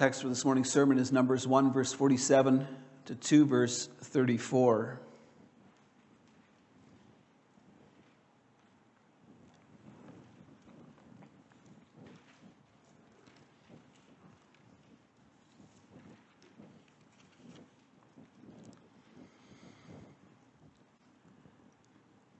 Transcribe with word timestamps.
Text 0.00 0.22
for 0.22 0.30
this 0.30 0.46
morning's 0.46 0.70
sermon 0.70 0.98
is 0.98 1.12
Numbers 1.12 1.46
1, 1.46 1.74
verse 1.74 1.92
47 1.92 2.66
to 3.04 3.14
2, 3.14 3.44
verse 3.44 3.86
34. 3.86 4.98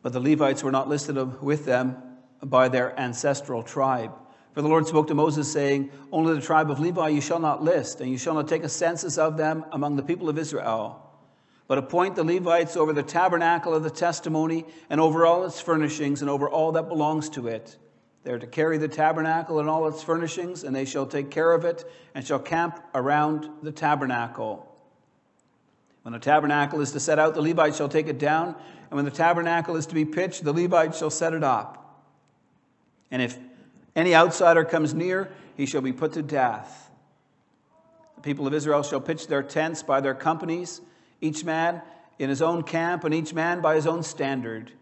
But 0.02 0.14
the 0.14 0.20
Levites 0.20 0.62
were 0.62 0.72
not 0.72 0.88
listed 0.88 1.42
with 1.42 1.66
them 1.66 1.98
by 2.42 2.68
their 2.70 2.98
ancestral 2.98 3.62
tribe. 3.62 4.12
For 4.52 4.62
the 4.62 4.68
Lord 4.68 4.86
spoke 4.86 5.06
to 5.08 5.14
Moses, 5.14 5.50
saying, 5.50 5.90
Only 6.10 6.34
the 6.34 6.40
tribe 6.40 6.70
of 6.70 6.80
Levi 6.80 7.08
you 7.08 7.20
shall 7.20 7.38
not 7.38 7.62
list, 7.62 8.00
and 8.00 8.10
you 8.10 8.18
shall 8.18 8.34
not 8.34 8.48
take 8.48 8.64
a 8.64 8.68
census 8.68 9.16
of 9.16 9.36
them 9.36 9.64
among 9.72 9.96
the 9.96 10.02
people 10.02 10.28
of 10.28 10.38
Israel. 10.38 11.06
But 11.68 11.78
appoint 11.78 12.16
the 12.16 12.24
Levites 12.24 12.77
over 12.77 12.92
the 12.92 13.02
tabernacle 13.02 13.74
of 13.74 13.84
the 13.84 13.91
testimony, 13.91 14.64
and 14.88 15.00
over 15.00 15.24
all 15.24 15.44
its 15.44 15.60
furnishings, 15.60 16.20
and 16.20 16.28
over 16.28 16.48
all 16.48 16.72
that 16.72 16.88
belongs 16.88 17.28
to 17.30 17.46
it. 17.46 17.78
They 18.24 18.32
are 18.32 18.38
to 18.38 18.46
carry 18.46 18.77
the 18.77 18.88
tabernacle 18.88 19.60
and 19.60 19.68
all 19.68 19.86
its 19.86 20.02
furnishings, 20.02 20.64
and 20.64 20.74
they 20.74 20.84
shall 20.84 21.06
take 21.06 21.30
care 21.30 21.52
of 21.52 21.64
it, 21.64 21.88
and 22.14 22.27
shall 22.27 22.41
camp 22.41 22.82
around 22.94 23.48
the 23.62 23.72
tabernacle. 23.72 24.66
When 26.02 26.12
the 26.12 26.19
tabernacle 26.19 26.80
is 26.80 26.92
to 26.92 27.00
set 27.00 27.19
out, 27.19 27.34
the 27.34 27.42
Levites 27.42 27.77
shall 27.77 27.88
take 27.88 28.08
it 28.08 28.19
down, 28.19 28.56
and 28.91 28.96
when 28.96 29.05
the 29.05 29.10
tabernacle 29.10 29.77
is 29.77 29.86
to 29.86 29.94
be 29.94 30.05
pitched, 30.05 30.42
the 30.42 30.52
Levites 30.52 30.98
shall 30.98 31.10
set 31.10 31.34
it 31.34 31.44
up. 31.44 31.77
And 33.10 33.22
if 33.22 33.38
any 33.96 34.14
outsider 34.14 34.64
comes 34.64 34.94
near, 34.94 35.30
he 35.56 35.66
shall 35.66 35.80
be 35.80 35.92
put 35.92 36.12
to 36.14 36.22
death. 36.22 36.90
The 38.16 38.22
people 38.22 38.46
of 38.46 38.54
Israel 38.54 38.82
shall 38.82 39.00
pitch 39.00 39.26
their 39.26 39.42
tents 39.42 39.82
by 39.82 40.00
their 40.00 40.14
companies, 40.14 40.80
each 41.20 41.44
man 41.44 41.82
in 42.19 42.28
his 42.28 42.42
own 42.42 42.62
camp, 42.62 43.05
and 43.05 43.14
each 43.14 43.32
man 43.32 43.60
by 43.60 43.74
his 43.74 43.86
own 43.86 44.02
standard. 44.02 44.72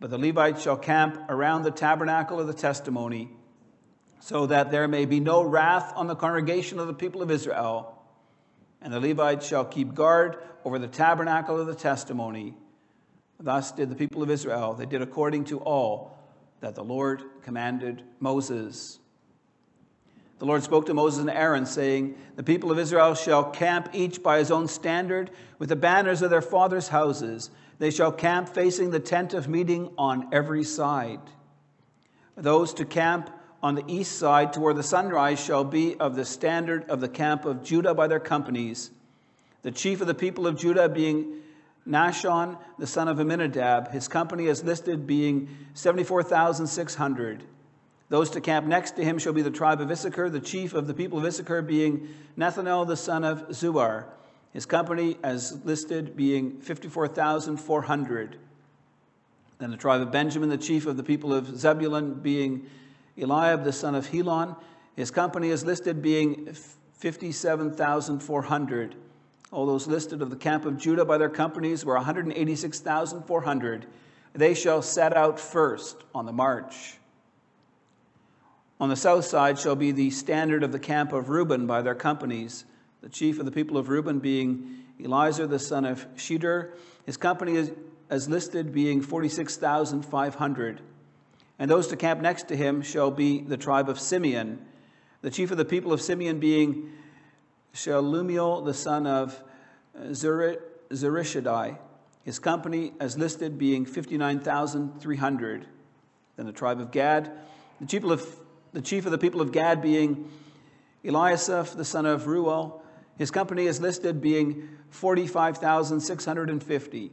But 0.00 0.10
the 0.10 0.18
Levites 0.18 0.62
shall 0.62 0.76
camp 0.76 1.20
around 1.28 1.64
the 1.64 1.70
tabernacle 1.70 2.38
of 2.38 2.46
the 2.46 2.54
testimony, 2.54 3.30
so 4.20 4.46
that 4.46 4.70
there 4.70 4.86
may 4.88 5.04
be 5.04 5.20
no 5.20 5.42
wrath 5.42 5.92
on 5.96 6.06
the 6.06 6.14
congregation 6.14 6.78
of 6.78 6.86
the 6.86 6.94
people 6.94 7.20
of 7.20 7.30
Israel. 7.30 8.00
And 8.80 8.92
the 8.92 9.00
Levites 9.00 9.46
shall 9.46 9.64
keep 9.64 9.94
guard 9.94 10.36
over 10.64 10.78
the 10.78 10.88
tabernacle 10.88 11.60
of 11.60 11.66
the 11.66 11.74
testimony. 11.74 12.54
Thus 13.40 13.72
did 13.72 13.90
the 13.90 13.96
people 13.96 14.22
of 14.22 14.30
Israel. 14.30 14.74
They 14.74 14.86
did 14.86 15.02
according 15.02 15.44
to 15.46 15.58
all 15.60 16.17
that 16.60 16.74
the 16.74 16.84
Lord 16.84 17.22
commanded 17.42 18.02
Moses. 18.20 18.98
The 20.38 20.46
Lord 20.46 20.62
spoke 20.62 20.86
to 20.86 20.94
Moses 20.94 21.20
and 21.20 21.30
Aaron, 21.30 21.66
saying, 21.66 22.16
The 22.36 22.42
people 22.42 22.70
of 22.70 22.78
Israel 22.78 23.14
shall 23.14 23.50
camp 23.50 23.90
each 23.92 24.22
by 24.22 24.38
his 24.38 24.50
own 24.50 24.68
standard, 24.68 25.30
with 25.58 25.68
the 25.68 25.76
banners 25.76 26.22
of 26.22 26.30
their 26.30 26.42
fathers' 26.42 26.88
houses. 26.88 27.50
They 27.78 27.90
shall 27.90 28.12
camp 28.12 28.48
facing 28.48 28.90
the 28.90 29.00
tent 29.00 29.34
of 29.34 29.48
meeting 29.48 29.92
on 29.98 30.28
every 30.32 30.64
side. 30.64 31.20
Those 32.36 32.72
to 32.74 32.84
camp 32.84 33.30
on 33.62 33.74
the 33.74 33.84
east 33.88 34.16
side 34.18 34.52
toward 34.52 34.76
the 34.76 34.82
sunrise 34.82 35.40
shall 35.40 35.64
be 35.64 35.96
of 35.96 36.14
the 36.14 36.24
standard 36.24 36.88
of 36.88 37.00
the 37.00 37.08
camp 37.08 37.44
of 37.44 37.64
Judah 37.64 37.94
by 37.94 38.06
their 38.06 38.20
companies. 38.20 38.92
The 39.62 39.72
chief 39.72 40.00
of 40.00 40.06
the 40.06 40.14
people 40.14 40.46
of 40.46 40.56
Judah 40.56 40.88
being 40.88 41.40
Nahshon, 41.88 42.58
the 42.78 42.86
son 42.86 43.08
of 43.08 43.18
Amminadab. 43.18 43.90
His 43.90 44.08
company 44.08 44.46
is 44.46 44.62
listed 44.62 45.06
being 45.06 45.48
74,600. 45.74 47.44
Those 48.10 48.30
to 48.30 48.40
camp 48.40 48.66
next 48.66 48.96
to 48.96 49.04
him 49.04 49.18
shall 49.18 49.32
be 49.32 49.42
the 49.42 49.50
tribe 49.50 49.80
of 49.80 49.90
Issachar, 49.90 50.30
the 50.30 50.40
chief 50.40 50.74
of 50.74 50.86
the 50.86 50.94
people 50.94 51.18
of 51.18 51.24
Issachar 51.24 51.62
being 51.62 52.08
Nethanel, 52.36 52.86
the 52.86 52.96
son 52.96 53.24
of 53.24 53.48
Zuar. 53.48 54.04
His 54.52 54.66
company 54.66 55.18
as 55.22 55.64
listed 55.64 56.16
being 56.16 56.60
54,400. 56.60 58.36
Then 59.58 59.70
the 59.70 59.76
tribe 59.76 60.00
of 60.00 60.10
Benjamin, 60.10 60.48
the 60.48 60.56
chief 60.56 60.86
of 60.86 60.96
the 60.96 61.02
people 61.02 61.34
of 61.34 61.58
Zebulun 61.58 62.14
being 62.14 62.66
Eliab, 63.18 63.64
the 63.64 63.72
son 63.72 63.94
of 63.94 64.06
Helon. 64.06 64.56
His 64.96 65.10
company 65.10 65.50
is 65.50 65.64
listed 65.64 66.00
being 66.00 66.54
57,400. 66.94 68.94
All 69.50 69.66
those 69.66 69.86
listed 69.86 70.20
of 70.20 70.30
the 70.30 70.36
camp 70.36 70.66
of 70.66 70.76
Judah 70.76 71.04
by 71.04 71.16
their 71.16 71.30
companies 71.30 71.84
were 71.84 71.94
186,400. 71.94 73.86
They 74.34 74.54
shall 74.54 74.82
set 74.82 75.16
out 75.16 75.40
first 75.40 76.04
on 76.14 76.26
the 76.26 76.32
march. 76.32 76.98
On 78.80 78.88
the 78.88 78.96
south 78.96 79.24
side 79.24 79.58
shall 79.58 79.74
be 79.74 79.90
the 79.90 80.10
standard 80.10 80.62
of 80.62 80.70
the 80.70 80.78
camp 80.78 81.12
of 81.12 81.30
Reuben 81.30 81.66
by 81.66 81.82
their 81.82 81.94
companies, 81.94 82.64
the 83.00 83.08
chief 83.08 83.38
of 83.38 83.46
the 83.46 83.50
people 83.50 83.76
of 83.78 83.88
Reuben 83.88 84.18
being 84.18 84.84
Eliezer 85.00 85.46
the 85.46 85.58
son 85.58 85.84
of 85.84 86.06
Shedeur. 86.16 86.72
His 87.06 87.16
company 87.16 87.56
is 87.56 87.72
as 88.10 88.28
listed 88.28 88.72
being 88.72 89.00
46,500. 89.00 90.80
And 91.58 91.70
those 91.70 91.88
to 91.88 91.96
camp 91.96 92.20
next 92.20 92.48
to 92.48 92.56
him 92.56 92.82
shall 92.82 93.10
be 93.10 93.40
the 93.40 93.56
tribe 93.56 93.88
of 93.88 93.98
Simeon, 93.98 94.64
the 95.22 95.30
chief 95.30 95.50
of 95.50 95.56
the 95.56 95.64
people 95.64 95.92
of 95.92 96.00
Simeon 96.00 96.38
being 96.38 96.92
Shelumiel, 97.78 98.64
the 98.64 98.74
son 98.74 99.06
of 99.06 99.40
uh, 99.96 100.08
Zurishaddai, 100.08 101.78
his 102.24 102.40
company 102.40 102.92
as 102.98 103.16
listed 103.16 103.56
being 103.56 103.86
59,300. 103.86 105.66
Then 106.36 106.46
the 106.46 106.52
tribe 106.52 106.80
of 106.80 106.90
Gad, 106.90 107.30
the 107.80 107.86
chief 107.86 108.02
of, 108.02 108.40
the 108.72 108.82
chief 108.82 109.06
of 109.06 109.12
the 109.12 109.18
people 109.18 109.40
of 109.40 109.52
Gad 109.52 109.80
being 109.80 110.28
Eliasaph, 111.04 111.76
the 111.76 111.84
son 111.84 112.04
of 112.04 112.26
Reuel, 112.26 112.82
his 113.16 113.30
company 113.30 113.66
is 113.66 113.80
listed 113.80 114.20
being 114.20 114.68
45,650. 114.90 117.12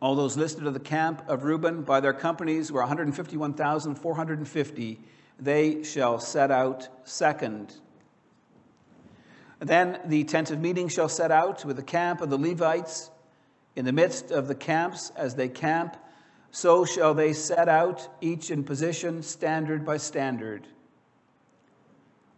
All 0.00 0.14
those 0.14 0.36
listed 0.36 0.64
of 0.66 0.74
the 0.74 0.80
camp 0.80 1.22
of 1.26 1.44
Reuben 1.44 1.80
by 1.82 2.00
their 2.00 2.12
companies 2.12 2.70
were 2.70 2.82
151,450. 2.82 5.00
They 5.40 5.82
shall 5.82 6.20
set 6.20 6.50
out 6.50 6.88
second. 7.04 7.76
Then 9.60 10.00
the 10.06 10.24
tent 10.24 10.50
of 10.50 10.60
meeting 10.60 10.88
shall 10.88 11.08
set 11.08 11.30
out 11.30 11.64
with 11.64 11.76
the 11.76 11.82
camp 11.82 12.20
of 12.20 12.30
the 12.30 12.38
Levites 12.38 13.10
in 13.74 13.84
the 13.84 13.92
midst 13.92 14.30
of 14.30 14.48
the 14.48 14.54
camps 14.54 15.10
as 15.16 15.34
they 15.34 15.48
camp. 15.48 15.96
So 16.50 16.84
shall 16.84 17.14
they 17.14 17.32
set 17.32 17.68
out, 17.68 18.08
each 18.20 18.50
in 18.50 18.64
position, 18.64 19.22
standard 19.22 19.84
by 19.84 19.96
standard. 19.96 20.66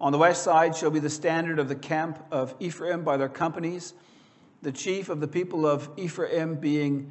On 0.00 0.12
the 0.12 0.18
west 0.18 0.42
side 0.42 0.74
shall 0.74 0.90
be 0.90 0.98
the 0.98 1.10
standard 1.10 1.58
of 1.58 1.68
the 1.68 1.74
camp 1.74 2.24
of 2.30 2.54
Ephraim 2.58 3.04
by 3.04 3.18
their 3.18 3.28
companies, 3.28 3.92
the 4.62 4.72
chief 4.72 5.10
of 5.10 5.20
the 5.20 5.28
people 5.28 5.66
of 5.66 5.90
Ephraim 5.98 6.54
being 6.54 7.10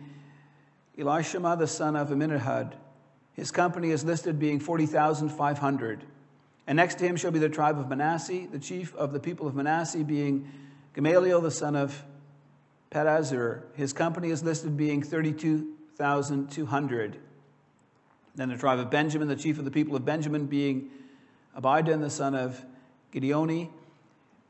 Elishama 0.97 1.57
the 1.57 1.67
son 1.67 1.95
of 1.95 2.11
Amminadab. 2.11 2.75
His 3.33 3.51
company 3.51 3.91
is 3.91 4.03
listed 4.03 4.39
being 4.39 4.59
40,500. 4.59 6.03
And 6.69 6.78
next 6.78 7.00
to 7.00 7.07
him 7.07 7.16
shall 7.16 7.31
be 7.31 7.40
the 7.40 7.50
tribe 7.50 7.80
of 7.80 7.90
Manasseh, 7.90 8.46
the 8.52 8.59
chief 8.59 8.96
of 8.96 9.12
the 9.12 9.19
people 9.19 9.47
of 9.47 9.56
Manasseh 9.56 10.03
being 10.03 10.47
Gamaliel 10.94 11.41
the 11.41 11.50
son 11.50 11.75
of 11.75 12.06
Pedahzur. 12.91 13.63
His 13.74 13.91
company 13.91 14.30
is 14.30 14.44
listed 14.44 14.78
being 14.78 15.02
32,200. 15.02 17.18
Then 18.35 18.50
the 18.50 18.57
tribe 18.57 18.78
of 18.78 18.91
Benjamin, 18.91 19.28
the 19.28 19.35
chief 19.35 19.57
of 19.57 19.66
the 19.66 19.72
people 19.72 19.96
of 19.96 20.06
Benjamin 20.06 20.46
being 20.46 20.91
Abidan 21.57 22.02
the 22.02 22.12
son 22.12 22.35
of 22.35 22.63
Gideoni. 23.12 23.72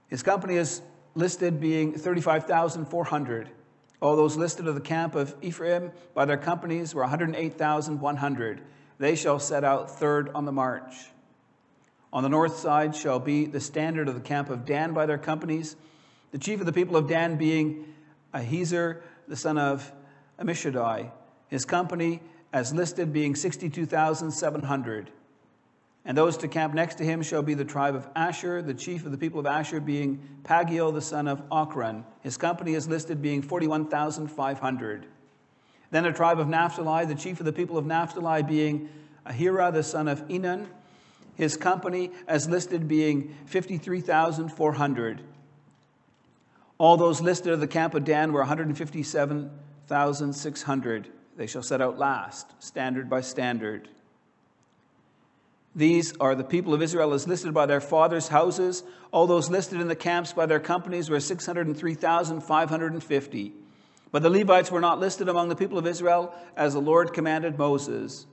His 0.09 0.22
company 0.22 0.57
is 0.57 0.81
listed 1.16 1.62
being 1.62 1.94
35,400. 1.94 3.50
All 4.01 4.18
those 4.18 4.36
listed 4.36 4.68
of 4.68 4.75
the 4.75 4.81
camp 4.81 5.16
of 5.16 5.34
Ephraim 5.41 5.94
by 6.13 6.25
their 6.25 6.36
companies 6.36 6.94
were 6.94 7.03
108,100. 7.03 8.62
They 8.97 9.16
shall 9.16 9.40
set 9.40 9.63
out 9.63 9.90
third 9.90 10.28
on 10.36 10.44
the 10.44 10.51
march. 10.51 11.12
On 12.11 12.23
the 12.23 12.29
north 12.29 12.57
side 12.57 12.95
shall 12.95 13.19
be 13.19 13.45
the 13.45 13.59
standard 13.59 14.07
of 14.07 14.15
the 14.15 14.21
camp 14.21 14.49
of 14.49 14.65
Dan 14.65 14.93
by 14.93 15.05
their 15.05 15.17
companies, 15.17 15.75
the 16.31 16.39
chief 16.39 16.59
of 16.59 16.65
the 16.65 16.73
people 16.73 16.95
of 16.95 17.07
Dan 17.07 17.38
being 17.38 17.94
Ahiezer, 18.33 19.01
the 19.27 19.35
son 19.35 19.57
of 19.57 19.91
Ammishaddai, 20.39 21.11
his 21.47 21.65
company 21.65 22.21
as 22.51 22.73
listed 22.73 23.13
being 23.13 23.35
62,700. 23.35 25.11
And 26.06 26.17
those 26.17 26.38
to 26.38 26.47
camp 26.47 26.73
next 26.73 26.95
to 26.95 27.03
him 27.03 27.21
shall 27.21 27.44
be 27.44 27.53
the 27.53 27.65
tribe 27.65 27.94
of 27.94 28.07
Asher, 28.15 28.63
the 28.63 28.73
chief 28.73 29.05
of 29.05 29.12
the 29.12 29.17
people 29.17 29.39
of 29.39 29.45
Asher 29.45 29.79
being 29.79 30.19
Pagiel, 30.44 30.91
the 30.91 31.01
son 31.01 31.27
of 31.27 31.47
Ochran. 31.50 32.03
His 32.21 32.38
company 32.38 32.73
is 32.73 32.88
listed 32.88 33.21
being 33.21 33.44
41,500. 33.44 35.05
Then 35.91 36.03
the 36.03 36.12
tribe 36.12 36.39
of 36.39 36.47
Naphtali, 36.47 37.05
the 37.05 37.15
chief 37.15 37.39
of 37.39 37.45
the 37.45 37.53
people 37.53 37.77
of 37.77 37.85
Naphtali 37.85 38.41
being 38.41 38.89
Ahira, 39.27 39.71
the 39.71 39.83
son 39.83 40.07
of 40.07 40.27
Enan 40.27 40.67
his 41.39 41.57
company 41.57 42.12
as 42.27 42.47
listed 42.47 42.88
being 42.88 43.36
53,400. 43.45 45.24
All 46.77 46.97
those 46.97 47.19
listed 47.21 47.51
of 47.53 47.62
the 47.62 47.68
camp 47.68 47.95
of 47.95 48.03
Dan 48.03 48.33
were 48.33 48.41
157,600. 48.41 51.07
They 51.38 51.47
shall 51.47 51.63
set 51.63 51.81
out 51.81 51.97
last, 51.97 52.53
standard 52.59 53.09
by 53.09 53.21
standard. 53.21 53.88
These 55.74 56.13
are 56.18 56.36
the 56.36 56.44
people 56.44 56.74
of 56.74 56.81
Israel 56.81 57.13
as 57.13 57.25
listed 57.25 57.53
by 57.53 57.68
their 57.68 57.80
fathers' 57.80 58.27
houses. 58.27 58.83
All 59.12 59.25
those 59.25 59.50
listed 59.50 59.80
in 59.80 59.88
the 59.88 59.95
camps 59.95 60.33
by 60.33 60.45
their 60.45 60.59
companies 60.59 61.09
were 61.09 61.21
603,550. 61.21 63.53
But 64.12 64.24
the 64.24 64.30
Levites 64.30 64.71
were 64.71 64.81
not 64.81 65.00
listed 65.00 65.30
among 65.30 65.47
the 65.47 65.56
people 65.56 65.77
of 65.77 65.88
Israel 65.88 66.36
as 66.57 66.74
the 66.74 66.81
Lord 66.81 67.13
commanded 67.13 67.57
Moses. 67.57 68.25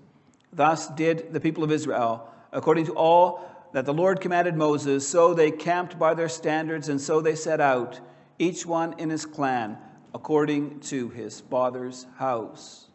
Thus 0.53 0.89
did 0.89 1.33
the 1.33 1.39
people 1.39 1.63
of 1.63 1.71
Israel, 1.71 2.33
according 2.57 2.87
to 2.87 2.95
all 2.95 3.47
that 3.73 3.85
the 3.85 3.93
Lord 3.93 4.23
commanded 4.23 4.57
Moses, 4.57 5.07
so 5.07 5.35
they 5.35 5.51
camped 5.51 5.99
by 5.99 6.15
their 6.15 6.31
standards, 6.31 6.89
and 6.89 6.99
so 6.99 7.21
they 7.21 7.35
set 7.35 7.61
out, 7.61 8.01
each 8.39 8.65
one 8.65 8.99
in 8.99 9.11
his 9.11 9.27
clan, 9.27 9.77
according 10.15 10.81
to 10.81 11.11
his 11.11 11.41
father's 11.43 12.07
house. 12.17 12.87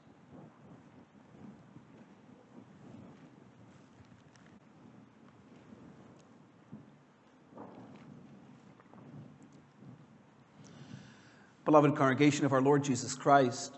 Beloved 11.65 11.95
congregation 11.95 12.45
of 12.45 12.51
our 12.51 12.61
Lord 12.61 12.83
Jesus 12.83 13.13
Christ, 13.13 13.77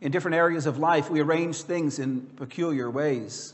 in 0.00 0.10
different 0.10 0.36
areas 0.36 0.64
of 0.64 0.78
life, 0.78 1.10
we 1.10 1.20
arrange 1.20 1.60
things 1.62 1.98
in 1.98 2.22
peculiar 2.22 2.90
ways. 2.90 3.52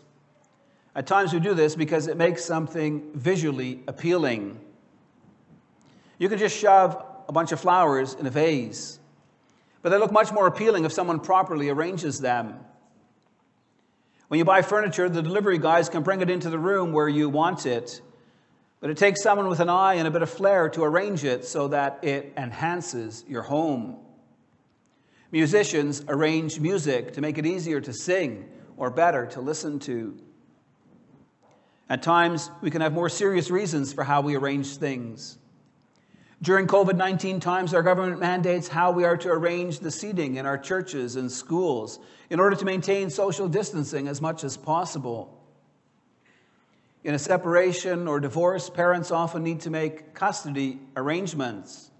At 0.98 1.06
times, 1.06 1.32
we 1.32 1.38
do 1.38 1.54
this 1.54 1.76
because 1.76 2.08
it 2.08 2.16
makes 2.16 2.44
something 2.44 3.12
visually 3.14 3.84
appealing. 3.86 4.58
You 6.18 6.28
can 6.28 6.40
just 6.40 6.58
shove 6.58 7.00
a 7.28 7.32
bunch 7.32 7.52
of 7.52 7.60
flowers 7.60 8.14
in 8.14 8.26
a 8.26 8.30
vase, 8.30 8.98
but 9.80 9.90
they 9.90 9.98
look 9.98 10.10
much 10.10 10.32
more 10.32 10.48
appealing 10.48 10.84
if 10.84 10.92
someone 10.92 11.20
properly 11.20 11.68
arranges 11.68 12.18
them. 12.18 12.58
When 14.26 14.38
you 14.38 14.44
buy 14.44 14.60
furniture, 14.62 15.08
the 15.08 15.22
delivery 15.22 15.58
guys 15.58 15.88
can 15.88 16.02
bring 16.02 16.20
it 16.20 16.30
into 16.30 16.50
the 16.50 16.58
room 16.58 16.92
where 16.92 17.08
you 17.08 17.28
want 17.28 17.64
it, 17.64 18.02
but 18.80 18.90
it 18.90 18.96
takes 18.96 19.22
someone 19.22 19.46
with 19.46 19.60
an 19.60 19.68
eye 19.68 19.94
and 19.94 20.08
a 20.08 20.10
bit 20.10 20.22
of 20.22 20.30
flair 20.30 20.68
to 20.70 20.82
arrange 20.82 21.22
it 21.22 21.44
so 21.44 21.68
that 21.68 22.00
it 22.02 22.32
enhances 22.36 23.24
your 23.28 23.42
home. 23.42 23.98
Musicians 25.30 26.04
arrange 26.08 26.58
music 26.58 27.12
to 27.12 27.20
make 27.20 27.38
it 27.38 27.46
easier 27.46 27.80
to 27.80 27.92
sing 27.92 28.48
or 28.76 28.90
better 28.90 29.26
to 29.26 29.40
listen 29.40 29.78
to. 29.78 30.18
At 31.90 32.02
times, 32.02 32.50
we 32.61 32.70
can 32.70 32.82
have 32.82 32.93
more 32.93 33.08
serious 33.08 33.50
reasons 33.50 33.93
for 33.93 34.05
how 34.05 34.20
we 34.20 34.37
arrange 34.37 34.76
things. 34.76 35.38
During 36.40 36.67
COVID 36.67 36.96
19 36.96 37.40
times, 37.40 37.75
our 37.75 37.82
government 37.82 38.20
mandates 38.20 38.69
how 38.69 38.93
we 38.93 39.05
are 39.05 39.17
to 39.17 39.31
arrange 39.31 39.81
the 39.81 39.90
seating 39.90 40.37
in 40.37 40.46
our 40.46 40.58
churches 40.58 41.17
and 41.17 41.32
schools 41.32 41.99
in 42.31 42.38
order 42.38 42.55
to 42.55 42.64
maintain 42.64 43.11
social 43.11 43.49
distancing 43.49 44.06
as 44.06 44.20
much 44.20 44.44
as 44.44 44.56
possible. 44.56 45.35
In 47.02 47.14
a 47.14 47.19
separation 47.19 48.06
or 48.06 48.20
divorce, 48.20 48.69
parents 48.70 49.11
often 49.11 49.43
need 49.43 49.61
to 49.61 49.70
make 49.70 50.14
custody 50.14 50.79
arrangements. 50.94 51.91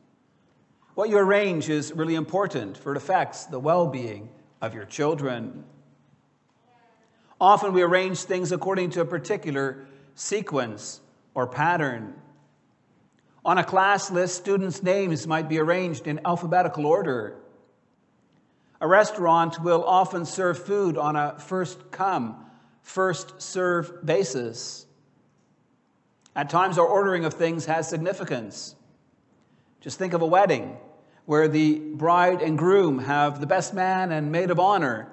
What 0.95 1.09
you 1.09 1.19
arrange 1.19 1.69
is 1.69 1.93
really 1.93 2.15
important, 2.15 2.77
for 2.77 2.93
it 2.93 2.97
affects 2.97 3.47
the 3.47 3.59
well 3.59 3.87
being 3.87 4.29
of 4.61 4.75
your 4.75 4.85
children. 4.85 5.65
Often 7.41 7.73
we 7.73 7.83
arrange 7.83 8.19
things 8.21 8.51
according 8.53 8.91
to 8.91 9.01
a 9.01 9.05
particular 9.05 9.87
sequence 10.15 11.01
or 11.35 11.47
pattern. 11.47 12.15
On 13.45 13.59
a 13.59 13.65
class 13.65 14.11
list, 14.11 14.37
students' 14.37 14.83
names 14.83 15.27
might 15.27 15.49
be 15.49 15.59
arranged 15.59 16.07
in 16.07 16.21
alphabetical 16.25 16.85
order. 16.85 17.37
A 18.81 18.89
restaurant 18.89 19.63
will 19.63 19.85
often 19.85 20.25
serve 20.25 20.63
food 20.65 20.97
on 20.99 21.17
a 21.17 21.39
first 21.39 21.91
come, 21.91 22.45
first 22.83 23.41
serve 23.41 24.05
basis. 24.05 24.87
At 26.35 26.51
times, 26.51 26.79
our 26.79 26.87
ordering 26.87 27.25
of 27.25 27.35
things 27.35 27.67
has 27.67 27.89
significance. 27.89 28.75
Just 29.81 29.99
think 29.99 30.13
of 30.13 30.23
a 30.23 30.27
wedding 30.27 30.77
where 31.25 31.49
the 31.49 31.79
bride 31.79 32.43
and 32.43 32.59
groom 32.59 32.99
have 33.01 33.41
the 33.41 33.47
best 33.47 33.75
man 33.75 34.13
and 34.13 34.33
maid 34.33 34.51
of 34.51 34.59
honor 34.59 35.09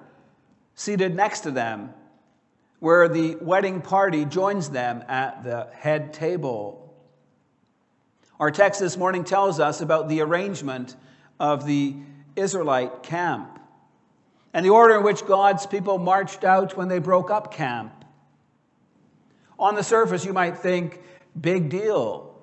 seated 0.75 1.15
next 1.15 1.41
to 1.41 1.51
them, 1.51 1.93
where 2.85 3.07
the 3.07 3.33
wedding 3.41 3.81
party 3.81 4.25
joins 4.25 4.69
them 4.69 5.03
at 5.07 5.43
the 5.43 5.67
head 5.73 6.13
table. 6.13 6.93
Our 8.39 8.51
text 8.51 8.79
this 8.79 8.95
morning 8.95 9.23
tells 9.23 9.59
us 9.59 9.81
about 9.81 10.07
the 10.07 10.21
arrangement 10.21 10.95
of 11.39 11.65
the 11.65 11.95
Israelite 12.35 13.01
camp 13.01 13.57
and 14.53 14.63
the 14.63 14.69
order 14.69 14.97
in 14.97 15.03
which 15.03 15.25
God's 15.25 15.65
people 15.65 15.97
marched 15.97 16.43
out 16.43 16.77
when 16.77 16.87
they 16.87 16.99
broke 16.99 17.31
up 17.31 17.51
camp. 17.51 18.05
On 19.57 19.73
the 19.73 19.81
surface, 19.81 20.23
you 20.23 20.33
might 20.33 20.59
think 20.59 21.01
Big 21.41 21.69
deal. 21.69 22.39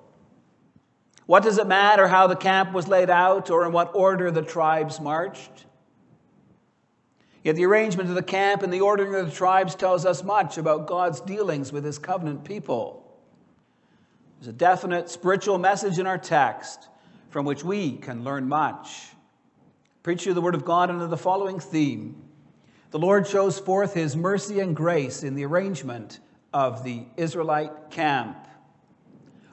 What 1.25 1.43
does 1.43 1.57
it 1.57 1.67
matter 1.67 2.05
how 2.05 2.27
the 2.27 2.35
camp 2.35 2.73
was 2.73 2.89
laid 2.89 3.09
out 3.09 3.49
or 3.49 3.65
in 3.65 3.71
what 3.71 3.95
order 3.95 4.29
the 4.29 4.41
tribes 4.41 4.99
marched? 4.99 5.65
Yet 7.43 7.57
the 7.57 7.65
arrangement 7.65 8.09
of 8.09 8.15
the 8.15 8.23
camp 8.23 8.63
and 8.63 8.71
the 8.71 8.81
ordering 8.81 9.13
of 9.15 9.25
the 9.25 9.35
tribes 9.35 9.75
tells 9.75 10.05
us 10.05 10.23
much 10.23 10.57
about 10.57 10.87
God's 10.87 11.19
dealings 11.19 11.73
with 11.73 11.83
his 11.83 11.99
covenant 11.99 12.45
people. 12.45 13.03
There's 14.39 14.47
a 14.47 14.53
definite 14.53 15.09
spiritual 15.09 15.57
message 15.57 15.99
in 15.99 16.07
our 16.07 16.17
text 16.17 16.87
from 17.29 17.45
which 17.45 17.63
we 17.63 17.97
can 17.97 18.23
learn 18.23 18.47
much. 18.47 19.07
Preach 20.03 20.25
you 20.25 20.33
the 20.33 20.41
word 20.41 20.55
of 20.55 20.65
God 20.65 20.89
under 20.89 21.07
the 21.07 21.17
following 21.17 21.59
theme. 21.59 22.21
The 22.91 22.99
Lord 22.99 23.27
shows 23.27 23.59
forth 23.59 23.93
his 23.93 24.15
mercy 24.15 24.59
and 24.59 24.75
grace 24.75 25.23
in 25.23 25.35
the 25.35 25.45
arrangement 25.45 26.19
of 26.53 26.83
the 26.83 27.05
Israelite 27.17 27.89
camp. 27.89 28.47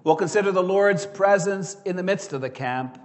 We'll 0.05 0.17
consider 0.17 0.53
the 0.53 0.63
Lord's 0.63 1.07
presence 1.07 1.77
in 1.85 1.97
the 1.97 2.03
midst 2.03 2.33
of 2.33 2.41
the 2.41 2.51
camp 2.51 3.01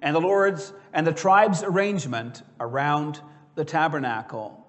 and 0.00 0.14
the 0.14 0.20
Lord's 0.20 0.72
and 0.92 1.06
the 1.06 1.12
tribe's 1.12 1.62
arrangement 1.62 2.42
around 2.60 3.20
the 3.58 3.64
tabernacle. 3.64 4.64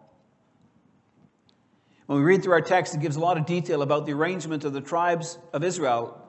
When 2.07 2.17
we 2.17 2.25
read 2.25 2.41
through 2.41 2.53
our 2.53 2.61
text, 2.61 2.95
it 2.95 3.01
gives 3.01 3.17
a 3.17 3.19
lot 3.19 3.37
of 3.37 3.45
detail 3.45 3.83
about 3.83 4.07
the 4.07 4.13
arrangement 4.13 4.65
of 4.65 4.73
the 4.73 4.81
tribes 4.81 5.37
of 5.53 5.63
Israel 5.63 6.19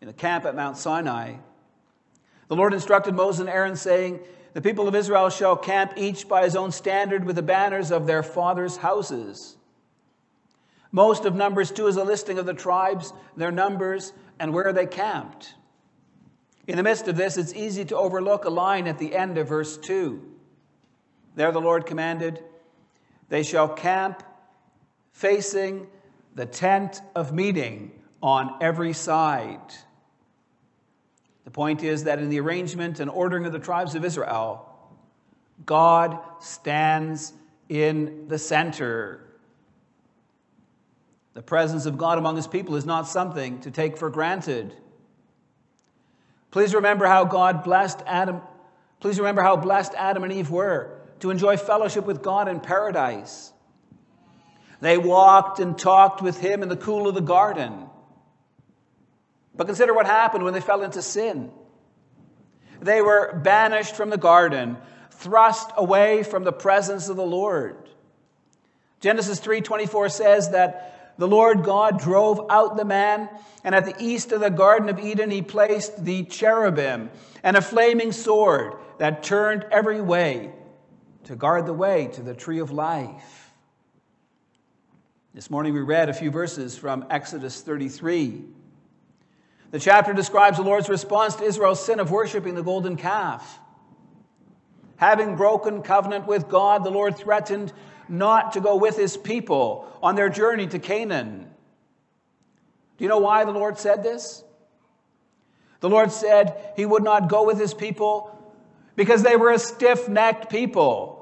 in 0.00 0.08
the 0.08 0.12
camp 0.12 0.44
at 0.46 0.56
Mount 0.56 0.76
Sinai. 0.76 1.34
The 2.48 2.56
Lord 2.56 2.74
instructed 2.74 3.14
Moses 3.14 3.42
and 3.42 3.48
Aaron, 3.48 3.76
saying, 3.76 4.18
The 4.52 4.60
people 4.60 4.88
of 4.88 4.96
Israel 4.96 5.30
shall 5.30 5.56
camp 5.56 5.92
each 5.96 6.28
by 6.28 6.42
his 6.42 6.56
own 6.56 6.72
standard 6.72 7.24
with 7.24 7.36
the 7.36 7.42
banners 7.42 7.92
of 7.92 8.08
their 8.08 8.24
fathers' 8.24 8.78
houses. 8.78 9.56
Most 10.90 11.24
of 11.24 11.36
Numbers 11.36 11.70
2 11.70 11.86
is 11.86 11.96
a 11.96 12.02
listing 12.02 12.40
of 12.40 12.46
the 12.46 12.54
tribes, 12.54 13.12
their 13.36 13.52
numbers, 13.52 14.12
and 14.40 14.52
where 14.52 14.72
they 14.72 14.86
camped. 14.86 15.54
In 16.66 16.76
the 16.76 16.82
midst 16.82 17.06
of 17.06 17.16
this, 17.16 17.36
it's 17.36 17.54
easy 17.54 17.84
to 17.84 17.96
overlook 17.96 18.44
a 18.44 18.50
line 18.50 18.88
at 18.88 18.98
the 18.98 19.14
end 19.14 19.38
of 19.38 19.48
verse 19.48 19.76
2. 19.76 20.32
There 21.36 21.52
the 21.52 21.60
Lord 21.60 21.86
commanded, 21.86 22.42
They 23.28 23.42
shall 23.42 23.68
camp 23.68 24.22
facing 25.12 25.86
the 26.34 26.46
tent 26.46 27.00
of 27.14 27.32
meeting 27.32 27.92
on 28.22 28.56
every 28.60 28.92
side. 28.92 29.60
The 31.44 31.50
point 31.50 31.82
is 31.84 32.04
that 32.04 32.18
in 32.18 32.30
the 32.30 32.40
arrangement 32.40 33.00
and 33.00 33.10
ordering 33.10 33.44
of 33.46 33.52
the 33.52 33.58
tribes 33.58 33.94
of 33.94 34.04
Israel, 34.04 34.66
God 35.64 36.18
stands 36.40 37.34
in 37.68 38.28
the 38.28 38.38
center. 38.38 39.20
The 41.34 41.42
presence 41.42 41.84
of 41.86 41.98
God 41.98 42.18
among 42.18 42.36
his 42.36 42.46
people 42.46 42.76
is 42.76 42.86
not 42.86 43.06
something 43.06 43.60
to 43.60 43.70
take 43.70 43.98
for 43.98 44.08
granted. 44.08 44.74
Please 46.50 46.74
remember 46.74 47.06
how 47.06 47.24
God 47.24 47.62
blessed 47.62 48.02
Adam. 48.06 48.40
Please 49.00 49.18
remember 49.18 49.42
how 49.42 49.56
blessed 49.56 49.92
Adam 49.96 50.24
and 50.24 50.32
Eve 50.32 50.50
were 50.50 50.95
to 51.20 51.30
enjoy 51.30 51.56
fellowship 51.56 52.04
with 52.04 52.22
God 52.22 52.48
in 52.48 52.60
paradise. 52.60 53.52
They 54.80 54.98
walked 54.98 55.60
and 55.60 55.78
talked 55.78 56.20
with 56.20 56.38
him 56.38 56.62
in 56.62 56.68
the 56.68 56.76
cool 56.76 57.08
of 57.08 57.14
the 57.14 57.20
garden. 57.20 57.86
But 59.54 59.66
consider 59.66 59.94
what 59.94 60.06
happened 60.06 60.44
when 60.44 60.52
they 60.52 60.60
fell 60.60 60.82
into 60.82 61.00
sin. 61.00 61.50
They 62.80 63.00
were 63.00 63.40
banished 63.42 63.96
from 63.96 64.10
the 64.10 64.18
garden, 64.18 64.76
thrust 65.10 65.70
away 65.76 66.22
from 66.22 66.44
the 66.44 66.52
presence 66.52 67.08
of 67.08 67.16
the 67.16 67.24
Lord. 67.24 67.88
Genesis 69.00 69.40
3:24 69.40 70.10
says 70.10 70.50
that 70.50 71.14
the 71.18 71.28
Lord 71.28 71.64
God 71.64 71.98
drove 71.98 72.46
out 72.50 72.76
the 72.76 72.84
man, 72.84 73.30
and 73.64 73.74
at 73.74 73.86
the 73.86 73.94
east 73.98 74.32
of 74.32 74.40
the 74.40 74.50
Garden 74.50 74.90
of 74.90 74.98
Eden 74.98 75.30
he 75.30 75.40
placed 75.40 76.04
the 76.04 76.24
cherubim 76.24 77.10
and 77.42 77.56
a 77.56 77.62
flaming 77.62 78.12
sword 78.12 78.74
that 78.98 79.22
turned 79.22 79.64
every 79.70 80.02
way 80.02 80.52
to 81.26 81.34
guard 81.34 81.66
the 81.66 81.72
way 81.72 82.08
to 82.12 82.22
the 82.22 82.34
tree 82.34 82.60
of 82.60 82.70
life. 82.70 83.50
This 85.34 85.50
morning 85.50 85.74
we 85.74 85.80
read 85.80 86.08
a 86.08 86.14
few 86.14 86.30
verses 86.30 86.78
from 86.78 87.04
Exodus 87.10 87.60
33. 87.62 88.44
The 89.72 89.80
chapter 89.80 90.14
describes 90.14 90.56
the 90.56 90.62
Lord's 90.62 90.88
response 90.88 91.34
to 91.36 91.44
Israel's 91.44 91.84
sin 91.84 91.98
of 91.98 92.12
worshiping 92.12 92.54
the 92.54 92.62
golden 92.62 92.96
calf. 92.96 93.58
Having 94.98 95.34
broken 95.34 95.82
covenant 95.82 96.28
with 96.28 96.48
God, 96.48 96.84
the 96.84 96.90
Lord 96.90 97.16
threatened 97.16 97.72
not 98.08 98.52
to 98.52 98.60
go 98.60 98.76
with 98.76 98.96
his 98.96 99.16
people 99.16 99.92
on 100.00 100.14
their 100.14 100.28
journey 100.28 100.68
to 100.68 100.78
Canaan. 100.78 101.50
Do 102.98 103.04
you 103.04 103.08
know 103.08 103.18
why 103.18 103.44
the 103.44 103.50
Lord 103.50 103.78
said 103.78 104.04
this? 104.04 104.44
The 105.80 105.90
Lord 105.90 106.12
said 106.12 106.72
he 106.76 106.86
would 106.86 107.02
not 107.02 107.28
go 107.28 107.44
with 107.44 107.58
his 107.58 107.74
people 107.74 108.32
because 108.94 109.24
they 109.24 109.34
were 109.34 109.50
a 109.50 109.58
stiff 109.58 110.08
necked 110.08 110.50
people 110.50 111.15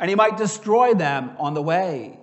and 0.00 0.08
he 0.08 0.16
might 0.16 0.36
destroy 0.36 0.94
them 0.94 1.30
on 1.38 1.54
the 1.54 1.62
way. 1.62 2.18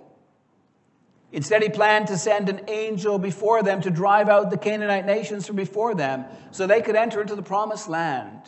Instead, 1.30 1.62
he 1.62 1.68
planned 1.68 2.08
to 2.08 2.18
send 2.18 2.48
an 2.48 2.62
angel 2.68 3.18
before 3.18 3.62
them 3.62 3.80
to 3.82 3.90
drive 3.90 4.28
out 4.28 4.50
the 4.50 4.58
Canaanite 4.58 5.06
nations 5.06 5.46
from 5.46 5.56
before 5.56 5.94
them 5.94 6.24
so 6.50 6.66
they 6.66 6.82
could 6.82 6.96
enter 6.96 7.20
into 7.20 7.36
the 7.36 7.42
promised 7.42 7.88
land. 7.88 8.42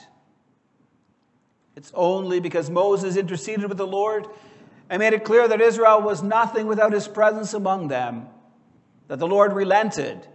It's 1.77 1.93
only 1.95 2.41
because 2.41 2.69
Moses 2.69 3.17
interceded 3.17 3.69
with 3.69 3.79
the 3.79 3.87
Lord 3.87 4.27
and 4.89 4.99
made 4.99 5.13
it 5.13 5.25
clear 5.25 5.47
that 5.47 5.61
Israel 5.61 6.03
was 6.03 6.23
nothing 6.23 6.67
without 6.67 6.93
his 6.93 7.07
presence 7.07 7.55
among 7.55 7.89
them 7.89 8.27
that 9.11 9.19
the 9.19 9.27
Lord 9.27 9.53
relented, 9.53 10.27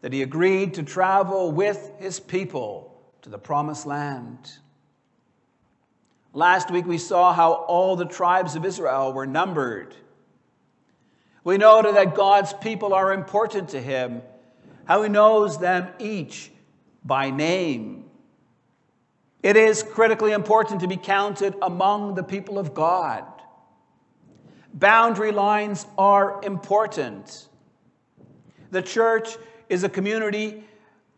that 0.00 0.12
he 0.12 0.22
agreed 0.22 0.74
to 0.74 0.82
travel 0.82 1.52
with 1.52 1.92
his 1.98 2.18
people 2.18 3.00
to 3.22 3.30
the 3.30 3.38
promised 3.38 3.86
land. 3.86 4.58
Last 6.32 6.70
week 6.70 6.86
we 6.86 6.98
saw 6.98 7.32
how 7.32 7.52
all 7.52 7.96
the 7.96 8.04
tribes 8.04 8.54
of 8.54 8.64
Israel 8.64 9.12
were 9.12 9.26
numbered. 9.26 9.94
We 11.44 11.56
noted 11.56 11.94
that 11.94 12.14
God's 12.14 12.52
people 12.52 12.92
are 12.92 13.12
important 13.12 13.70
to 13.70 13.80
him, 13.80 14.22
how 14.84 15.02
he 15.02 15.08
knows 15.08 15.58
them 15.58 15.88
each 15.98 16.50
by 17.04 17.30
name. 17.30 18.04
It 19.42 19.56
is 19.56 19.82
critically 19.82 20.32
important 20.32 20.80
to 20.80 20.88
be 20.88 20.96
counted 20.96 21.54
among 21.62 22.14
the 22.14 22.22
people 22.22 22.58
of 22.58 22.74
God. 22.74 23.24
Boundary 24.74 25.32
lines 25.32 25.86
are 25.96 26.40
important. 26.44 27.48
The 28.70 28.82
church 28.82 29.36
is 29.68 29.84
a 29.84 29.88
community 29.88 30.64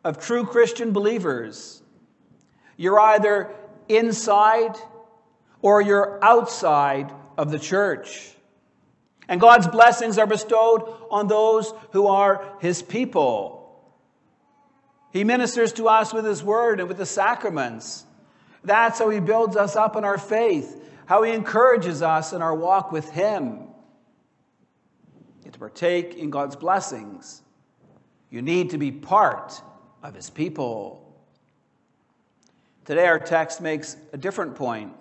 of 0.04 0.18
true 0.18 0.44
Christian 0.44 0.92
believers. 0.92 1.82
You're 2.76 3.00
either 3.00 3.50
inside 3.88 4.76
or 5.62 5.80
you're 5.80 6.22
outside 6.22 7.12
of 7.36 7.50
the 7.50 7.58
church. 7.58 8.34
And 9.28 9.40
God's 9.40 9.68
blessings 9.68 10.18
are 10.18 10.26
bestowed 10.26 10.82
on 11.10 11.28
those 11.28 11.72
who 11.92 12.08
are 12.08 12.56
his 12.60 12.82
people. 12.82 13.60
He 15.12 15.24
ministers 15.24 15.72
to 15.74 15.88
us 15.88 16.12
with 16.12 16.24
his 16.24 16.42
word 16.42 16.80
and 16.80 16.88
with 16.88 16.98
the 16.98 17.06
sacraments. 17.06 18.04
That's 18.64 18.98
how 18.98 19.08
he 19.10 19.20
builds 19.20 19.56
us 19.56 19.76
up 19.76 19.96
in 19.96 20.04
our 20.04 20.18
faith, 20.18 20.84
how 21.06 21.22
he 21.22 21.32
encourages 21.32 22.02
us 22.02 22.32
in 22.32 22.42
our 22.42 22.54
walk 22.54 22.92
with 22.92 23.10
him. 23.10 23.68
to 25.50 25.58
partake 25.58 26.14
in 26.14 26.30
God's 26.30 26.54
blessings, 26.54 27.42
you 28.30 28.40
need 28.40 28.70
to 28.70 28.78
be 28.78 28.92
part 28.92 29.60
of 30.00 30.14
his 30.14 30.30
people. 30.30 31.12
Today, 32.84 33.06
our 33.06 33.18
text 33.18 33.60
makes 33.60 33.96
a 34.12 34.16
different 34.16 34.54
point. 34.54 34.92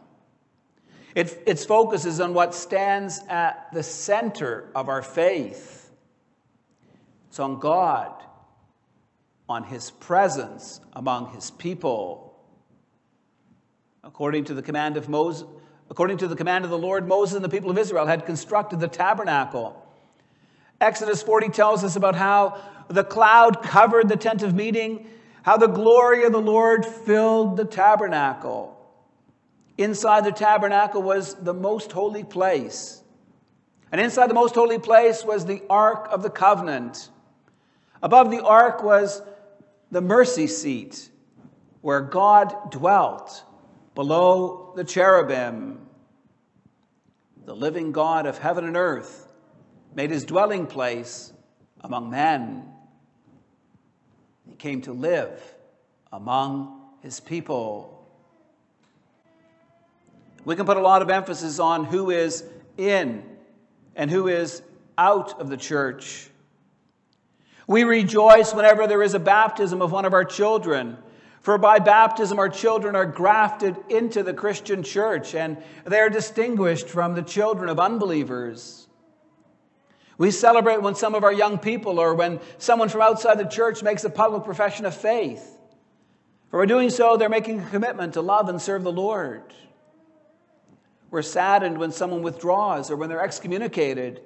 It, 1.15 1.41
its 1.45 1.65
focus 1.65 2.05
is 2.05 2.19
on 2.19 2.33
what 2.33 2.53
stands 2.53 3.21
at 3.29 3.71
the 3.73 3.83
center 3.83 4.69
of 4.75 4.89
our 4.89 5.01
faith. 5.01 5.91
It's 7.29 7.39
on 7.39 7.59
God, 7.59 8.23
on 9.47 9.63
His 9.63 9.91
presence 9.91 10.79
among 10.93 11.33
His 11.33 11.51
people. 11.51 12.37
According 14.03 14.45
to 14.45 14.53
the 14.53 14.61
command 14.61 14.97
of 14.97 15.09
Moses, 15.09 15.47
according 15.89 16.17
to 16.17 16.27
the 16.27 16.35
command 16.35 16.63
of 16.63 16.71
the 16.71 16.77
Lord, 16.77 17.07
Moses 17.07 17.35
and 17.35 17.43
the 17.43 17.49
people 17.49 17.71
of 17.71 17.77
Israel 17.77 18.05
had 18.05 18.25
constructed 18.25 18.79
the 18.79 18.87
tabernacle. 18.87 19.85
Exodus 20.79 21.21
40 21.21 21.49
tells 21.49 21.83
us 21.83 21.95
about 21.95 22.15
how 22.15 22.61
the 22.87 23.03
cloud 23.03 23.61
covered 23.61 24.07
the 24.07 24.15
tent 24.15 24.43
of 24.43 24.53
meeting, 24.53 25.07
how 25.43 25.57
the 25.57 25.67
glory 25.67 26.23
of 26.23 26.31
the 26.31 26.41
Lord 26.41 26.85
filled 26.85 27.57
the 27.57 27.65
tabernacle. 27.65 28.78
Inside 29.79 30.25
the 30.25 30.33
tabernacle 30.33 31.01
was 31.01 31.35
the 31.35 31.53
most 31.53 31.93
holy 31.93 32.25
place. 32.25 33.01
And 33.93 34.01
inside 34.01 34.29
the 34.29 34.33
most 34.33 34.53
holy 34.53 34.77
place 34.77 35.23
was 35.23 35.45
the 35.45 35.63
Ark 35.69 36.09
of 36.11 36.21
the 36.21 36.29
Covenant. 36.29 37.09
Above 38.03 38.29
the 38.29 38.43
Ark 38.43 38.83
was 38.83 39.21
the 39.89 40.01
mercy 40.01 40.47
seat 40.47 41.09
where 41.79 42.01
God 42.01 42.71
dwelt 42.71 43.45
below 43.95 44.73
the 44.75 44.83
cherubim. 44.83 45.79
The 47.45 47.55
living 47.55 47.93
God 47.93 48.25
of 48.25 48.37
heaven 48.37 48.65
and 48.65 48.75
earth 48.75 49.31
made 49.95 50.11
his 50.11 50.25
dwelling 50.25 50.67
place 50.67 51.31
among 51.79 52.09
men. 52.09 52.65
He 54.45 54.55
came 54.55 54.81
to 54.81 54.91
live 54.91 55.41
among 56.11 56.81
his 57.01 57.21
people. 57.21 57.95
We 60.45 60.55
can 60.55 60.65
put 60.65 60.77
a 60.77 60.81
lot 60.81 61.01
of 61.01 61.09
emphasis 61.09 61.59
on 61.59 61.85
who 61.85 62.09
is 62.11 62.43
in 62.77 63.23
and 63.95 64.09
who 64.09 64.27
is 64.27 64.61
out 64.97 65.39
of 65.39 65.49
the 65.49 65.57
church. 65.57 66.29
We 67.67 67.83
rejoice 67.83 68.53
whenever 68.53 68.87
there 68.87 69.03
is 69.03 69.13
a 69.13 69.19
baptism 69.19 69.81
of 69.81 69.91
one 69.91 70.05
of 70.05 70.13
our 70.13 70.25
children. 70.25 70.97
For 71.41 71.57
by 71.57 71.79
baptism, 71.79 72.39
our 72.39 72.49
children 72.49 72.95
are 72.95 73.05
grafted 73.05 73.77
into 73.89 74.23
the 74.23 74.33
Christian 74.33 74.83
church 74.83 75.35
and 75.35 75.57
they 75.85 75.99
are 75.99 76.09
distinguished 76.09 76.89
from 76.89 77.13
the 77.13 77.21
children 77.21 77.69
of 77.69 77.79
unbelievers. 77.79 78.87
We 80.17 80.31
celebrate 80.31 80.81
when 80.81 80.95
some 80.95 81.15
of 81.15 81.23
our 81.23 81.31
young 81.31 81.59
people 81.59 81.99
or 81.99 82.13
when 82.13 82.39
someone 82.57 82.89
from 82.89 83.01
outside 83.01 83.37
the 83.37 83.45
church 83.45 83.83
makes 83.83 84.03
a 84.03 84.09
public 84.09 84.43
profession 84.43 84.85
of 84.85 84.93
faith. 84.93 85.57
For 86.49 86.59
by 86.59 86.65
doing 86.65 86.89
so, 86.89 87.15
they're 87.15 87.29
making 87.29 87.61
a 87.61 87.69
commitment 87.69 88.13
to 88.13 88.21
love 88.21 88.49
and 88.49 88.61
serve 88.61 88.83
the 88.83 88.91
Lord. 88.91 89.43
We're 91.11 91.21
saddened 91.21 91.77
when 91.77 91.91
someone 91.91 92.21
withdraws 92.21 92.91
or 92.91 92.95
when 92.95 93.09
they're 93.09 93.23
excommunicated, 93.23 94.21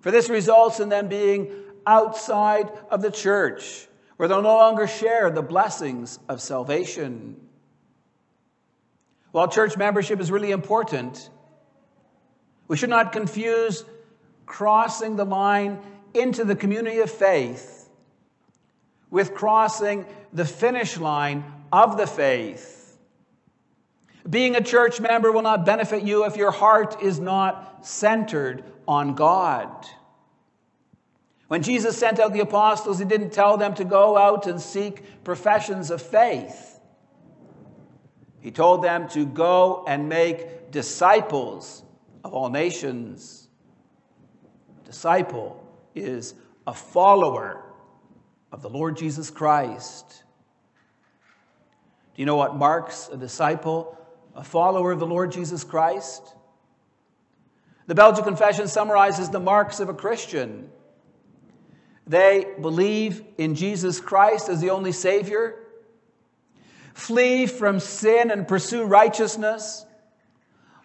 for 0.00 0.10
this 0.10 0.28
results 0.28 0.80
in 0.80 0.88
them 0.88 1.08
being 1.08 1.52
outside 1.86 2.70
of 2.90 3.02
the 3.02 3.10
church, 3.10 3.88
where 4.16 4.28
they'll 4.28 4.42
no 4.42 4.56
longer 4.56 4.86
share 4.86 5.30
the 5.30 5.42
blessings 5.42 6.18
of 6.28 6.40
salvation. 6.40 7.36
While 9.32 9.48
church 9.48 9.76
membership 9.76 10.20
is 10.20 10.30
really 10.30 10.50
important, 10.50 11.30
we 12.68 12.76
should 12.76 12.90
not 12.90 13.12
confuse 13.12 13.84
crossing 14.46 15.16
the 15.16 15.24
line 15.24 15.80
into 16.14 16.44
the 16.44 16.54
community 16.54 17.00
of 17.00 17.10
faith 17.10 17.88
with 19.10 19.34
crossing 19.34 20.06
the 20.32 20.44
finish 20.44 20.98
line 20.98 21.44
of 21.72 21.96
the 21.96 22.06
faith. 22.06 22.81
Being 24.28 24.54
a 24.54 24.62
church 24.62 25.00
member 25.00 25.32
will 25.32 25.42
not 25.42 25.66
benefit 25.66 26.02
you 26.02 26.24
if 26.24 26.36
your 26.36 26.52
heart 26.52 27.02
is 27.02 27.18
not 27.18 27.84
centered 27.86 28.64
on 28.86 29.14
God. 29.14 29.86
When 31.48 31.62
Jesus 31.62 31.98
sent 31.98 32.18
out 32.18 32.32
the 32.32 32.40
apostles, 32.40 32.98
he 32.98 33.04
didn't 33.04 33.30
tell 33.30 33.56
them 33.56 33.74
to 33.74 33.84
go 33.84 34.16
out 34.16 34.46
and 34.46 34.60
seek 34.60 35.22
professions 35.24 35.90
of 35.90 36.00
faith. 36.00 36.80
He 38.40 38.50
told 38.50 38.82
them 38.82 39.08
to 39.10 39.26
go 39.26 39.84
and 39.86 40.08
make 40.08 40.70
disciples 40.70 41.82
of 42.24 42.32
all 42.32 42.48
nations. 42.48 43.48
Disciple 44.84 45.62
is 45.94 46.34
a 46.66 46.72
follower 46.72 47.62
of 48.50 48.62
the 48.62 48.68
Lord 48.70 48.96
Jesus 48.96 49.30
Christ. 49.30 50.24
Do 52.14 52.22
you 52.22 52.26
know 52.26 52.36
what 52.36 52.56
marks 52.56 53.08
a 53.12 53.16
disciple 53.16 53.98
a 54.34 54.44
follower 54.44 54.92
of 54.92 54.98
the 54.98 55.06
Lord 55.06 55.32
Jesus 55.32 55.64
Christ. 55.64 56.34
The 57.86 57.94
Belgian 57.94 58.24
Confession 58.24 58.68
summarizes 58.68 59.30
the 59.30 59.40
marks 59.40 59.80
of 59.80 59.88
a 59.88 59.94
Christian. 59.94 60.70
They 62.06 62.46
believe 62.60 63.22
in 63.38 63.54
Jesus 63.54 64.00
Christ 64.00 64.48
as 64.48 64.60
the 64.60 64.70
only 64.70 64.92
Savior, 64.92 65.58
flee 66.94 67.46
from 67.46 67.80
sin 67.80 68.30
and 68.30 68.46
pursue 68.46 68.84
righteousness, 68.84 69.84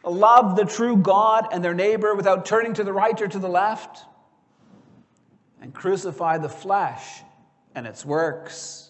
love 0.04 0.56
the 0.56 0.66
true 0.66 0.98
God 0.98 1.48
and 1.52 1.64
their 1.64 1.74
neighbor 1.74 2.16
without 2.16 2.46
turning 2.46 2.74
to 2.76 2.84
the 2.84 2.94
right 2.94 3.20
or 3.22 3.28
to 3.28 3.40
the 3.40 3.50
left, 3.50 4.06
and 5.62 5.74
crucify 5.74 6.38
the 6.38 6.50
flesh 6.50 7.22
and 7.76 7.86
its 7.86 8.06
works. 8.06 8.87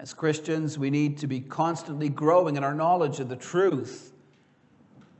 As 0.00 0.14
Christians, 0.14 0.78
we 0.78 0.88
need 0.88 1.18
to 1.18 1.26
be 1.26 1.40
constantly 1.40 2.08
growing 2.08 2.56
in 2.56 2.64
our 2.64 2.72
knowledge 2.72 3.20
of 3.20 3.28
the 3.28 3.36
truth, 3.36 4.14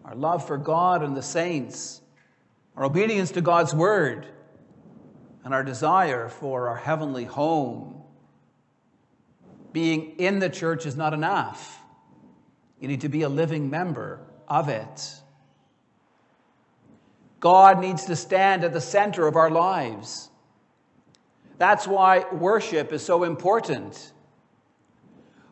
our 0.06 0.14
love 0.14 0.46
for 0.46 0.56
God 0.56 1.02
and 1.02 1.14
the 1.14 1.22
saints, 1.22 2.00
our 2.78 2.86
obedience 2.86 3.30
to 3.32 3.42
God's 3.42 3.74
word, 3.74 4.26
and 5.44 5.52
our 5.52 5.62
desire 5.62 6.30
for 6.30 6.68
our 6.68 6.76
heavenly 6.76 7.26
home. 7.26 8.02
Being 9.70 10.14
in 10.16 10.38
the 10.38 10.48
church 10.48 10.86
is 10.86 10.96
not 10.96 11.12
enough. 11.12 11.82
You 12.80 12.88
need 12.88 13.02
to 13.02 13.10
be 13.10 13.20
a 13.20 13.28
living 13.28 13.68
member 13.68 14.22
of 14.48 14.70
it. 14.70 15.14
God 17.38 17.80
needs 17.82 18.06
to 18.06 18.16
stand 18.16 18.64
at 18.64 18.72
the 18.72 18.80
center 18.80 19.26
of 19.26 19.36
our 19.36 19.50
lives. 19.50 20.30
That's 21.58 21.86
why 21.86 22.24
worship 22.32 22.94
is 22.94 23.04
so 23.04 23.24
important. 23.24 24.14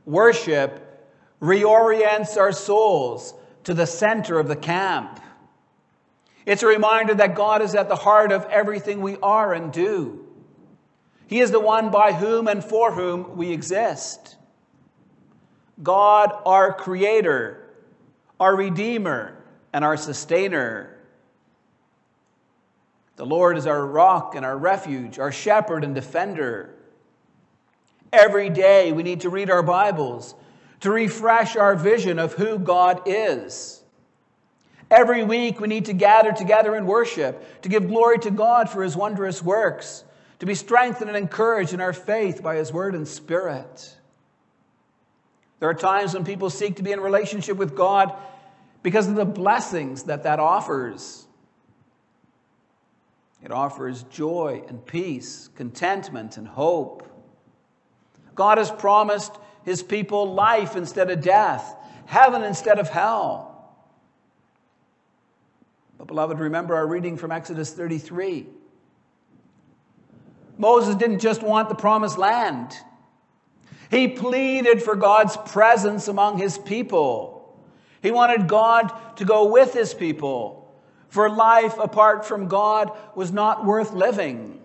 Worship 0.08 1.06
reorients 1.38 2.38
our 2.38 2.52
souls 2.52 3.34
to 3.64 3.74
the 3.74 3.86
center 3.86 4.38
of 4.38 4.48
the 4.48 4.56
camp. 4.56 5.20
It's 6.46 6.62
a 6.62 6.66
reminder 6.66 7.14
that 7.14 7.34
God 7.34 7.60
is 7.60 7.74
at 7.74 7.90
the 7.90 7.94
heart 7.94 8.32
of 8.32 8.46
everything 8.46 9.02
we 9.02 9.18
are 9.18 9.52
and 9.52 9.70
do. 9.70 10.26
He 11.26 11.40
is 11.40 11.50
the 11.50 11.60
one 11.60 11.90
by 11.90 12.12
whom 12.12 12.48
and 12.48 12.64
for 12.64 12.90
whom 12.90 13.36
we 13.36 13.52
exist. 13.52 14.36
God, 15.82 16.32
our 16.46 16.72
Creator, 16.72 17.68
our 18.40 18.56
Redeemer, 18.56 19.36
and 19.74 19.84
our 19.84 19.98
Sustainer. 19.98 20.98
The 23.16 23.26
Lord 23.26 23.58
is 23.58 23.66
our 23.66 23.84
rock 23.84 24.34
and 24.34 24.46
our 24.46 24.56
refuge, 24.56 25.18
our 25.18 25.32
shepherd 25.32 25.84
and 25.84 25.94
defender. 25.94 26.77
Every 28.12 28.48
day 28.48 28.92
we 28.92 29.02
need 29.02 29.20
to 29.20 29.30
read 29.30 29.50
our 29.50 29.62
Bibles 29.62 30.34
to 30.80 30.90
refresh 30.90 31.56
our 31.56 31.74
vision 31.74 32.18
of 32.18 32.34
who 32.34 32.58
God 32.58 33.02
is. 33.06 33.82
Every 34.90 35.22
week 35.22 35.60
we 35.60 35.68
need 35.68 35.86
to 35.86 35.92
gather 35.92 36.32
together 36.32 36.74
in 36.74 36.86
worship 36.86 37.62
to 37.62 37.68
give 37.68 37.88
glory 37.88 38.18
to 38.20 38.30
God 38.30 38.70
for 38.70 38.82
his 38.82 38.96
wondrous 38.96 39.42
works, 39.42 40.04
to 40.38 40.46
be 40.46 40.54
strengthened 40.54 41.10
and 41.10 41.16
encouraged 41.16 41.74
in 41.74 41.80
our 41.80 41.92
faith 41.92 42.42
by 42.42 42.56
his 42.56 42.72
word 42.72 42.94
and 42.94 43.06
spirit. 43.06 43.94
There 45.60 45.68
are 45.68 45.74
times 45.74 46.14
when 46.14 46.24
people 46.24 46.48
seek 46.50 46.76
to 46.76 46.82
be 46.82 46.92
in 46.92 47.00
relationship 47.00 47.56
with 47.56 47.76
God 47.76 48.14
because 48.82 49.08
of 49.08 49.16
the 49.16 49.26
blessings 49.26 50.04
that 50.04 50.22
that 50.22 50.38
offers. 50.40 51.26
It 53.42 53.50
offers 53.50 54.04
joy 54.04 54.62
and 54.68 54.84
peace, 54.84 55.50
contentment 55.56 56.36
and 56.36 56.48
hope. 56.48 57.07
God 58.38 58.58
has 58.58 58.70
promised 58.70 59.32
his 59.64 59.82
people 59.82 60.32
life 60.32 60.76
instead 60.76 61.10
of 61.10 61.20
death, 61.20 61.74
heaven 62.06 62.44
instead 62.44 62.78
of 62.78 62.88
hell. 62.88 63.74
But, 65.98 66.06
beloved, 66.06 66.38
remember 66.38 66.76
our 66.76 66.86
reading 66.86 67.16
from 67.16 67.32
Exodus 67.32 67.72
33. 67.72 68.46
Moses 70.56 70.94
didn't 70.94 71.18
just 71.18 71.42
want 71.42 71.68
the 71.68 71.74
promised 71.74 72.16
land, 72.16 72.74
he 73.90 74.06
pleaded 74.06 74.84
for 74.84 74.94
God's 74.94 75.36
presence 75.36 76.06
among 76.06 76.38
his 76.38 76.58
people. 76.58 77.58
He 78.02 78.12
wanted 78.12 78.46
God 78.46 79.16
to 79.16 79.24
go 79.24 79.46
with 79.46 79.74
his 79.74 79.94
people, 79.94 80.72
for 81.08 81.28
life 81.28 81.76
apart 81.76 82.24
from 82.24 82.46
God 82.46 82.96
was 83.16 83.32
not 83.32 83.64
worth 83.64 83.92
living. 83.92 84.57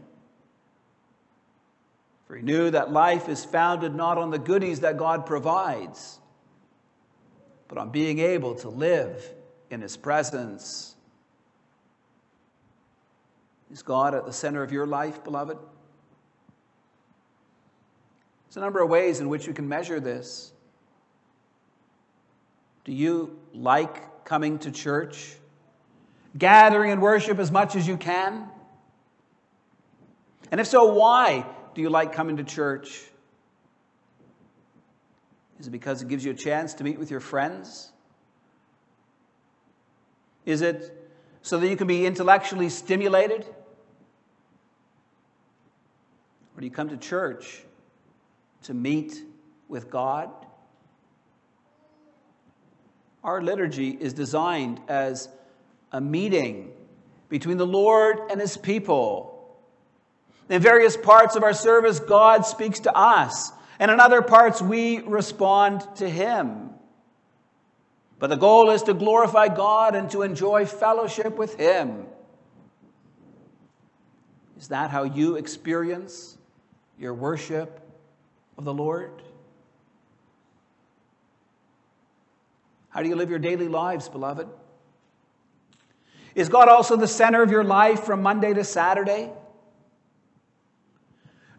For 2.34 2.38
he 2.38 2.44
knew 2.44 2.72
that 2.72 2.92
life 2.92 3.30
is 3.30 3.46
founded 3.46 3.94
not 3.94 4.18
on 4.18 4.32
the 4.32 4.40
goodies 4.40 4.80
that 4.80 4.98
God 4.98 5.28
provides, 5.28 6.20
but 7.68 7.78
on 7.78 7.92
being 7.92 8.18
able 8.18 8.56
to 8.56 8.70
live 8.70 9.24
in 9.70 9.82
his 9.82 9.96
presence. 9.96 10.96
Is 13.72 13.84
God 13.84 14.16
at 14.16 14.26
the 14.26 14.34
center 14.34 14.64
of 14.64 14.72
your 14.72 14.88
life, 14.88 15.24
beloved? 15.24 15.60
There's 18.48 18.58
a 18.58 18.62
number 18.62 18.82
of 18.82 18.90
ways 18.90 19.20
in 19.20 19.30
which 19.30 19.46
you 19.46 19.54
can 19.54 19.70
measure 19.70 20.00
this. 20.00 20.52
Do 22.84 22.94
you 22.94 23.38
like 23.54 24.26
coming 24.26 24.58
to 24.58 24.72
church? 24.72 25.36
Gathering 26.36 26.90
and 26.90 27.00
worship 27.00 27.38
as 27.38 27.52
much 27.52 27.76
as 27.76 27.88
you 27.88 27.96
can? 27.96 28.50
And 30.50 30.60
if 30.60 30.66
so, 30.66 30.94
why 30.94 31.46
do 31.74 31.82
you 31.82 31.90
like 31.90 32.14
coming 32.14 32.38
to 32.38 32.44
church? 32.44 33.02
Is 35.60 35.68
it 35.68 35.72
because 35.72 36.02
it 36.02 36.08
gives 36.08 36.26
you 36.26 36.32
a 36.32 36.36
chance 36.36 36.74
to 36.76 36.84
meet 36.84 37.00
with 37.00 37.10
your 37.10 37.20
friends? 37.20 37.92
Is 40.46 40.62
it 40.62 41.10
so 41.42 41.58
that 41.60 41.68
you 41.68 41.76
can 41.76 41.88
be 41.88 42.06
intellectually 42.06 42.70
stimulated? 42.70 43.46
Or 46.56 46.60
do 46.60 46.66
you 46.66 46.72
come 46.72 46.90
to 46.90 46.98
church 46.98 47.64
to 48.64 48.74
meet 48.74 49.24
with 49.68 49.90
God? 49.90 50.30
Our 53.24 53.42
liturgy 53.42 53.90
is 53.90 54.14
designed 54.14 54.82
as 54.88 55.30
a 55.92 56.02
meeting 56.02 56.72
between 57.30 57.58
the 57.58 57.66
Lord 57.66 58.20
and 58.30 58.40
his 58.40 58.58
people. 58.58 59.33
In 60.50 60.62
various 60.62 60.98
parts 60.98 61.36
of 61.36 61.44
our 61.44 61.54
service, 61.54 62.00
God 62.00 62.46
speaks 62.46 62.82
to 62.82 62.96
us, 62.96 63.52
and 63.80 63.90
in 63.90 64.00
other 64.00 64.22
parts, 64.22 64.62
we 64.62 65.00
respond 65.00 65.84
to 65.96 66.10
him. 66.10 66.70
But 68.20 68.30
the 68.30 68.38
goal 68.38 68.70
is 68.70 68.84
to 68.84 68.94
glorify 68.94 69.48
God 69.48 69.96
and 69.96 70.10
to 70.12 70.22
enjoy 70.22 70.66
fellowship 70.66 71.38
with 71.38 71.56
him. 71.58 72.06
Is 74.58 74.70
that 74.70 74.92
how 74.92 75.04
you 75.04 75.36
experience 75.36 76.38
your 76.98 77.14
worship 77.14 77.82
of 78.58 78.64
the 78.64 78.74
Lord? 78.74 79.22
How 82.90 83.02
do 83.02 83.10
you 83.10 83.16
live 83.16 83.30
your 83.30 83.40
daily 83.40 83.68
lives, 83.68 84.08
beloved? 84.08 84.48
Is 86.36 86.48
God 86.48 86.70
also 86.70 86.96
the 86.96 87.08
center 87.08 87.42
of 87.42 87.52
your 87.52 87.64
life 87.64 88.04
from 88.04 88.22
Monday 88.22 88.54
to 88.54 88.64
Saturday? 88.64 89.32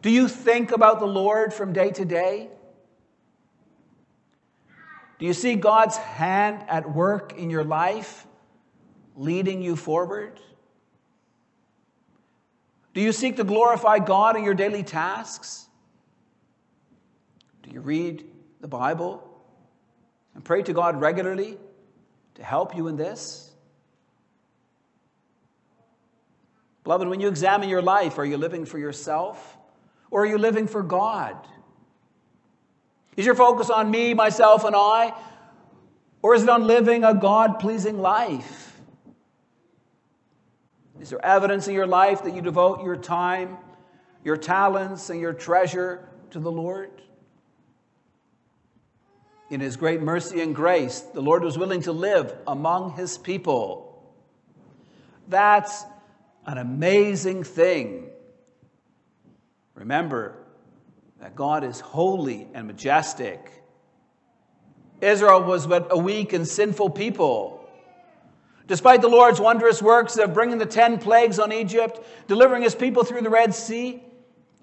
Do 0.04 0.10
you 0.10 0.28
think 0.28 0.70
about 0.70 1.00
the 1.00 1.06
Lord 1.06 1.54
from 1.54 1.72
day 1.72 1.90
to 1.92 2.04
day? 2.04 2.50
Do 5.18 5.24
you 5.24 5.32
see 5.32 5.54
God's 5.54 5.96
hand 5.96 6.62
at 6.68 6.94
work 6.94 7.32
in 7.38 7.48
your 7.48 7.64
life, 7.64 8.26
leading 9.16 9.62
you 9.62 9.76
forward? 9.76 10.38
Do 12.92 13.00
you 13.00 13.12
seek 13.12 13.38
to 13.38 13.44
glorify 13.44 13.98
God 13.98 14.36
in 14.36 14.44
your 14.44 14.52
daily 14.52 14.82
tasks? 14.82 15.66
Do 17.62 17.70
you 17.70 17.80
read 17.80 18.26
the 18.60 18.68
Bible 18.68 19.26
and 20.34 20.44
pray 20.44 20.62
to 20.64 20.74
God 20.74 21.00
regularly 21.00 21.56
to 22.34 22.44
help 22.44 22.76
you 22.76 22.88
in 22.88 22.96
this? 22.96 23.50
Beloved, 26.82 27.08
when 27.08 27.20
you 27.20 27.28
examine 27.28 27.70
your 27.70 27.80
life, 27.80 28.18
are 28.18 28.24
you 28.26 28.36
living 28.36 28.66
for 28.66 28.78
yourself 28.78 29.53
or 30.14 30.22
are 30.22 30.26
you 30.26 30.38
living 30.38 30.68
for 30.68 30.84
God? 30.84 31.36
Is 33.16 33.26
your 33.26 33.34
focus 33.34 33.68
on 33.68 33.90
me, 33.90 34.14
myself, 34.14 34.62
and 34.62 34.76
I? 34.76 35.12
Or 36.22 36.36
is 36.36 36.44
it 36.44 36.48
on 36.48 36.68
living 36.68 37.02
a 37.02 37.12
God 37.12 37.58
pleasing 37.58 37.98
life? 37.98 38.80
Is 41.00 41.10
there 41.10 41.24
evidence 41.26 41.66
in 41.66 41.74
your 41.74 41.88
life 41.88 42.22
that 42.22 42.32
you 42.32 42.42
devote 42.42 42.84
your 42.84 42.94
time, 42.94 43.58
your 44.22 44.36
talents, 44.36 45.10
and 45.10 45.20
your 45.20 45.32
treasure 45.32 46.08
to 46.30 46.38
the 46.38 46.50
Lord? 46.50 46.92
In 49.50 49.58
His 49.58 49.76
great 49.76 50.00
mercy 50.00 50.40
and 50.42 50.54
grace, 50.54 51.00
the 51.00 51.22
Lord 51.22 51.42
was 51.42 51.58
willing 51.58 51.82
to 51.82 51.92
live 51.92 52.32
among 52.46 52.92
His 52.92 53.18
people. 53.18 54.14
That's 55.26 55.84
an 56.46 56.58
amazing 56.58 57.42
thing. 57.42 58.10
Remember 59.74 60.36
that 61.20 61.34
God 61.34 61.64
is 61.64 61.80
holy 61.80 62.48
and 62.54 62.66
majestic. 62.66 63.50
Israel 65.00 65.42
was 65.42 65.66
but 65.66 65.88
a 65.90 65.98
weak 65.98 66.32
and 66.32 66.46
sinful 66.46 66.90
people. 66.90 67.60
Despite 68.66 69.02
the 69.02 69.08
Lord's 69.08 69.40
wondrous 69.40 69.82
works 69.82 70.16
of 70.16 70.32
bringing 70.32 70.58
the 70.58 70.66
ten 70.66 70.98
plagues 70.98 71.38
on 71.38 71.52
Egypt, 71.52 72.00
delivering 72.28 72.62
his 72.62 72.74
people 72.74 73.04
through 73.04 73.20
the 73.20 73.30
Red 73.30 73.54
Sea, 73.54 74.02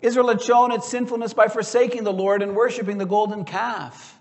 Israel 0.02 0.30
had 0.30 0.42
shown 0.42 0.72
its 0.72 0.88
sinfulness 0.88 1.34
by 1.34 1.48
forsaking 1.48 2.04
the 2.04 2.14
Lord 2.14 2.42
and 2.42 2.56
worshiping 2.56 2.98
the 2.98 3.06
golden 3.06 3.46
calf. 3.46 4.20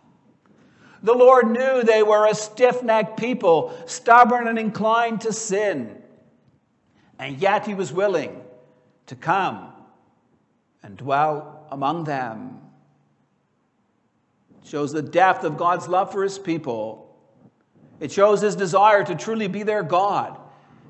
The 1.02 1.14
Lord 1.14 1.50
knew 1.50 1.82
they 1.82 2.02
were 2.02 2.26
a 2.26 2.34
stiff 2.34 2.82
necked 2.82 3.18
people, 3.18 3.74
stubborn 3.86 4.48
and 4.48 4.58
inclined 4.58 5.22
to 5.22 5.32
sin. 5.32 6.02
And 7.18 7.38
yet 7.38 7.66
he 7.66 7.72
was 7.72 7.90
willing 7.90 8.42
to 9.06 9.16
come 9.16 9.69
and 10.82 10.96
dwell 10.96 11.66
among 11.70 12.04
them. 12.04 12.60
It 14.62 14.68
shows 14.68 14.92
the 14.92 15.02
depth 15.02 15.44
of 15.44 15.56
God's 15.56 15.88
love 15.88 16.12
for 16.12 16.22
his 16.22 16.38
people 16.38 17.10
it 18.00 18.10
shows 18.10 18.40
his 18.40 18.56
desire 18.56 19.04
to 19.04 19.14
truly 19.14 19.46
be 19.46 19.62
their 19.62 19.82
God 19.82 20.40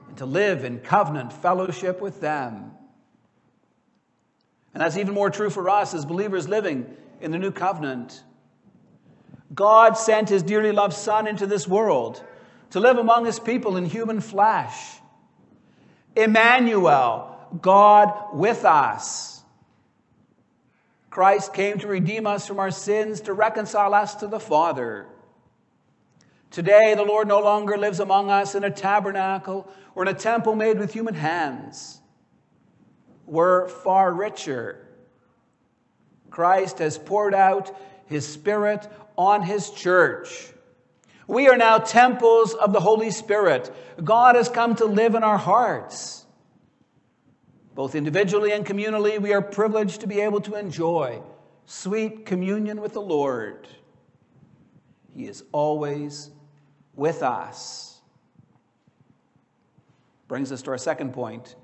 and 0.08 0.16
to 0.18 0.26
live 0.26 0.64
in 0.64 0.78
covenant 0.78 1.32
fellowship 1.32 2.00
with 2.00 2.20
them. 2.20 2.70
And 4.72 4.80
that's 4.80 4.96
even 4.96 5.12
more 5.12 5.30
true 5.30 5.50
for 5.50 5.68
us 5.68 5.92
as 5.92 6.06
believers 6.06 6.48
living 6.48 6.86
in 7.20 7.32
the 7.32 7.38
new 7.38 7.50
covenant. 7.50 8.22
God 9.52 9.98
sent 9.98 10.28
his 10.28 10.44
dearly 10.44 10.70
loved 10.70 10.94
Son 10.94 11.26
into 11.26 11.48
this 11.48 11.66
world 11.66 12.22
to 12.70 12.78
live 12.78 12.98
among 12.98 13.26
his 13.26 13.40
people 13.40 13.76
in 13.76 13.84
human 13.84 14.20
flesh. 14.20 14.76
Emmanuel, 16.14 17.36
God 17.60 18.28
with 18.32 18.64
us. 18.64 19.39
Christ 21.10 21.52
came 21.52 21.78
to 21.80 21.88
redeem 21.88 22.26
us 22.26 22.46
from 22.46 22.60
our 22.60 22.70
sins, 22.70 23.20
to 23.22 23.32
reconcile 23.32 23.92
us 23.94 24.14
to 24.16 24.28
the 24.28 24.40
Father. 24.40 25.06
Today, 26.50 26.94
the 26.94 27.04
Lord 27.04 27.28
no 27.28 27.40
longer 27.40 27.76
lives 27.76 28.00
among 28.00 28.30
us 28.30 28.54
in 28.54 28.64
a 28.64 28.70
tabernacle 28.70 29.68
or 29.94 30.02
in 30.04 30.08
a 30.08 30.18
temple 30.18 30.54
made 30.54 30.78
with 30.78 30.92
human 30.92 31.14
hands. 31.14 32.00
We're 33.26 33.68
far 33.68 34.12
richer. 34.12 34.86
Christ 36.30 36.78
has 36.78 36.96
poured 36.96 37.34
out 37.34 37.76
his 38.06 38.26
Spirit 38.26 38.88
on 39.16 39.42
his 39.42 39.70
church. 39.70 40.48
We 41.26 41.48
are 41.48 41.56
now 41.56 41.78
temples 41.78 42.54
of 42.54 42.72
the 42.72 42.80
Holy 42.80 43.10
Spirit. 43.12 43.72
God 44.02 44.34
has 44.34 44.48
come 44.48 44.74
to 44.76 44.84
live 44.84 45.14
in 45.14 45.22
our 45.22 45.38
hearts. 45.38 46.19
Both 47.80 47.94
individually 47.94 48.52
and 48.52 48.66
communally, 48.66 49.18
we 49.18 49.32
are 49.32 49.40
privileged 49.40 50.02
to 50.02 50.06
be 50.06 50.20
able 50.20 50.42
to 50.42 50.54
enjoy 50.54 51.22
sweet 51.64 52.26
communion 52.26 52.82
with 52.82 52.92
the 52.92 53.00
Lord. 53.00 53.66
He 55.16 55.24
is 55.24 55.44
always 55.50 56.30
with 56.94 57.22
us. 57.22 57.98
Brings 60.28 60.52
us 60.52 60.60
to 60.60 60.72
our 60.72 60.76
second 60.76 61.14
point. 61.14 61.56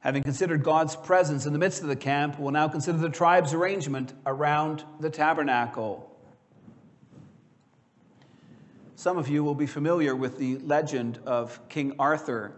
Having 0.00 0.24
considered 0.24 0.62
God's 0.62 0.96
presence 0.96 1.46
in 1.46 1.54
the 1.54 1.58
midst 1.58 1.80
of 1.80 1.88
the 1.88 1.96
camp, 1.96 2.38
we'll 2.38 2.52
now 2.52 2.68
consider 2.68 2.98
the 2.98 3.08
tribe's 3.08 3.54
arrangement 3.54 4.12
around 4.26 4.84
the 5.00 5.08
tabernacle. 5.08 6.14
Some 8.96 9.16
of 9.16 9.30
you 9.30 9.42
will 9.42 9.54
be 9.54 9.66
familiar 9.66 10.14
with 10.14 10.36
the 10.36 10.58
legend 10.58 11.20
of 11.24 11.58
King 11.70 11.94
Arthur. 11.98 12.52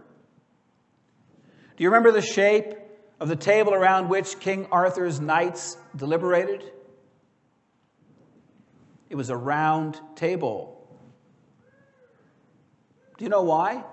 Do 1.75 1.83
you 1.83 1.89
remember 1.89 2.11
the 2.11 2.21
shape 2.21 2.73
of 3.19 3.27
the 3.27 3.35
table 3.35 3.73
around 3.73 4.07
which 4.07 4.39
King 4.39 4.67
Arthur's 4.71 5.19
knights 5.19 5.77
deliberated? 5.95 6.63
It 9.09 9.15
was 9.15 9.29
a 9.29 9.35
round 9.35 9.99
table. 10.15 10.87
Do 13.17 13.25
you 13.25 13.29
know 13.29 13.43
why? 13.43 13.83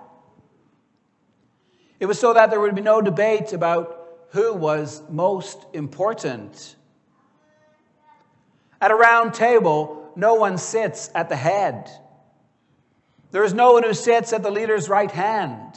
It 1.99 2.05
was 2.05 2.19
so 2.19 2.33
that 2.33 2.49
there 2.49 2.59
would 2.59 2.75
be 2.75 2.81
no 2.81 3.01
debate 3.01 3.53
about 3.53 3.99
who 4.31 4.53
was 4.53 5.01
most 5.09 5.65
important. 5.73 6.75
At 8.81 8.91
a 8.91 8.95
round 8.95 9.33
table, 9.33 10.11
no 10.15 10.33
one 10.33 10.57
sits 10.57 11.09
at 11.15 11.29
the 11.29 11.35
head. 11.35 11.89
There 13.31 13.43
is 13.43 13.53
no 13.53 13.73
one 13.73 13.83
who 13.83 13.93
sits 13.93 14.33
at 14.33 14.43
the 14.43 14.51
leader's 14.51 14.89
right 14.89 15.11
hand. 15.11 15.75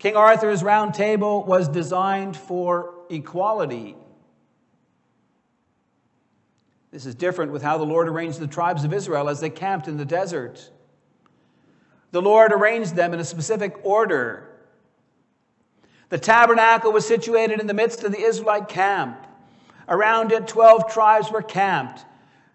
King 0.00 0.16
Arthur's 0.16 0.62
round 0.62 0.94
table 0.94 1.44
was 1.44 1.68
designed 1.68 2.34
for 2.34 2.94
equality. 3.10 3.94
This 6.90 7.04
is 7.04 7.14
different 7.14 7.52
with 7.52 7.62
how 7.62 7.76
the 7.76 7.84
Lord 7.84 8.08
arranged 8.08 8.40
the 8.40 8.46
tribes 8.46 8.82
of 8.84 8.94
Israel 8.94 9.28
as 9.28 9.40
they 9.40 9.50
camped 9.50 9.88
in 9.88 9.98
the 9.98 10.06
desert. 10.06 10.70
The 12.12 12.22
Lord 12.22 12.50
arranged 12.50 12.96
them 12.96 13.12
in 13.12 13.20
a 13.20 13.24
specific 13.24 13.78
order. 13.84 14.48
The 16.08 16.18
tabernacle 16.18 16.92
was 16.92 17.06
situated 17.06 17.60
in 17.60 17.66
the 17.66 17.74
midst 17.74 18.02
of 18.02 18.10
the 18.10 18.22
Israelite 18.22 18.68
camp. 18.68 19.26
Around 19.86 20.32
it, 20.32 20.48
12 20.48 20.90
tribes 20.90 21.30
were 21.30 21.42
camped 21.42 22.06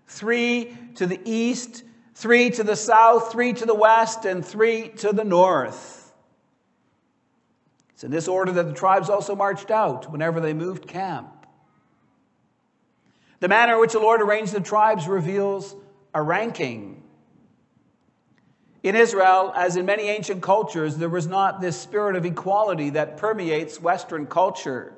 three 0.08 0.76
to 0.96 1.06
the 1.06 1.22
east, 1.26 1.84
three 2.16 2.50
to 2.50 2.64
the 2.64 2.76
south, 2.76 3.32
three 3.32 3.54
to 3.54 3.68
the 3.68 3.76
west, 3.76 4.26
and 4.26 4.44
three 4.44 4.90
to 4.90 5.14
the 5.14 5.24
north. 5.24 5.95
It's 7.96 8.04
in 8.04 8.12
this 8.12 8.28
order 8.28 8.52
that 8.52 8.68
the 8.68 8.74
tribes 8.74 9.10
also 9.10 9.38
marched 9.38 9.72
out 9.72 10.12
whenever 10.12 10.42
they 10.42 10.54
moved 10.54 10.86
camp. 10.86 11.48
The 13.40 13.48
manner 13.48 13.76
in 13.76 13.80
which 13.80 13.94
the 13.94 14.00
Lord 14.00 14.22
arranged 14.22 14.52
the 14.52 14.60
tribes 14.60 15.08
reveals 15.08 15.74
a 16.14 16.22
ranking. 16.22 17.02
In 18.84 18.98
Israel, 18.98 19.54
as 19.56 19.78
in 19.78 19.86
many 19.86 20.10
ancient 20.10 20.42
cultures, 20.42 20.98
there 20.98 21.08
was 21.08 21.26
not 21.26 21.62
this 21.62 21.80
spirit 21.80 22.18
of 22.18 22.26
equality 22.26 22.90
that 22.92 23.16
permeates 23.16 23.80
Western 23.80 24.26
culture. 24.26 24.94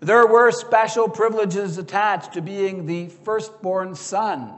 There 0.00 0.26
were 0.26 0.50
special 0.50 1.10
privileges 1.10 1.76
attached 1.76 2.32
to 2.32 2.40
being 2.40 2.86
the 2.86 3.08
firstborn 3.08 3.94
son. 3.94 4.54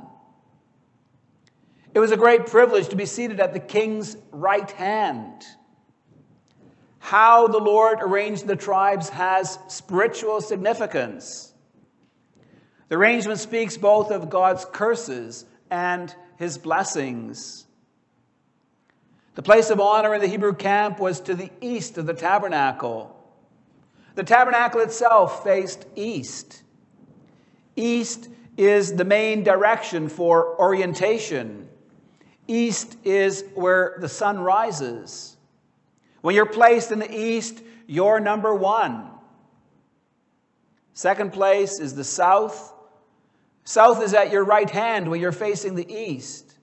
It 1.95 1.99
was 1.99 2.13
a 2.13 2.17
great 2.17 2.47
privilege 2.47 2.91
to 2.91 2.97
be 2.97 3.07
seated 3.07 3.41
at 3.41 3.55
the 3.55 3.61
king's 3.61 4.17
right 4.31 4.71
hand. 4.71 5.45
How 7.01 7.49
the 7.49 7.59
Lord 7.59 7.99
arranged 8.01 8.47
the 8.47 8.55
tribes 8.55 9.09
has 9.09 9.59
spiritual 9.67 10.41
significance. 10.41 11.53
The 12.89 12.97
arrangement 12.97 13.41
speaks 13.41 13.77
both 13.77 14.11
of 14.11 14.31
God's 14.31 14.65
curses 14.65 15.45
and 15.71 16.15
his 16.37 16.59
blessings. 16.59 17.67
The 19.35 19.43
place 19.43 19.71
of 19.71 19.81
honor 19.81 20.15
in 20.15 20.21
the 20.21 20.27
Hebrew 20.27 20.55
camp 20.55 21.01
was 21.01 21.21
to 21.21 21.35
the 21.35 21.51
east 21.61 21.99
of 21.99 22.07
the 22.07 22.15
tabernacle. 22.15 23.17
The 24.15 24.25
tabernacle 24.25 24.81
itself 24.81 25.43
faced 25.43 25.87
east. 25.97 26.63
East 27.77 28.29
is 28.57 28.95
the 28.95 29.05
main 29.05 29.43
direction 29.43 30.09
for 30.09 30.61
orientation. 30.61 31.69
East 32.47 32.97
is 33.05 33.45
where 33.55 33.97
the 34.01 34.09
sun 34.09 34.41
rises. 34.41 35.37
When 36.21 36.35
you're 36.35 36.47
placed 36.47 36.93
in 36.93 36.99
the 36.99 37.13
east, 37.13 37.63
you're 37.87 38.21
number 38.21 38.55
one. 38.55 39.09
Second 40.95 41.33
place 41.33 41.81
is 41.81 41.95
the 41.95 42.05
south. 42.05 42.73
South 43.65 44.03
is 44.03 44.15
at 44.15 44.31
your 44.31 44.45
right 44.45 44.69
hand 44.69 45.11
when 45.11 45.21
you're 45.21 45.33
facing 45.33 45.75
the 45.75 45.91
east. 45.91 46.55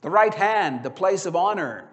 The 0.00 0.10
right 0.10 0.34
hand, 0.34 0.82
the 0.82 0.90
place 0.90 1.26
of 1.26 1.36
honor. 1.36 1.88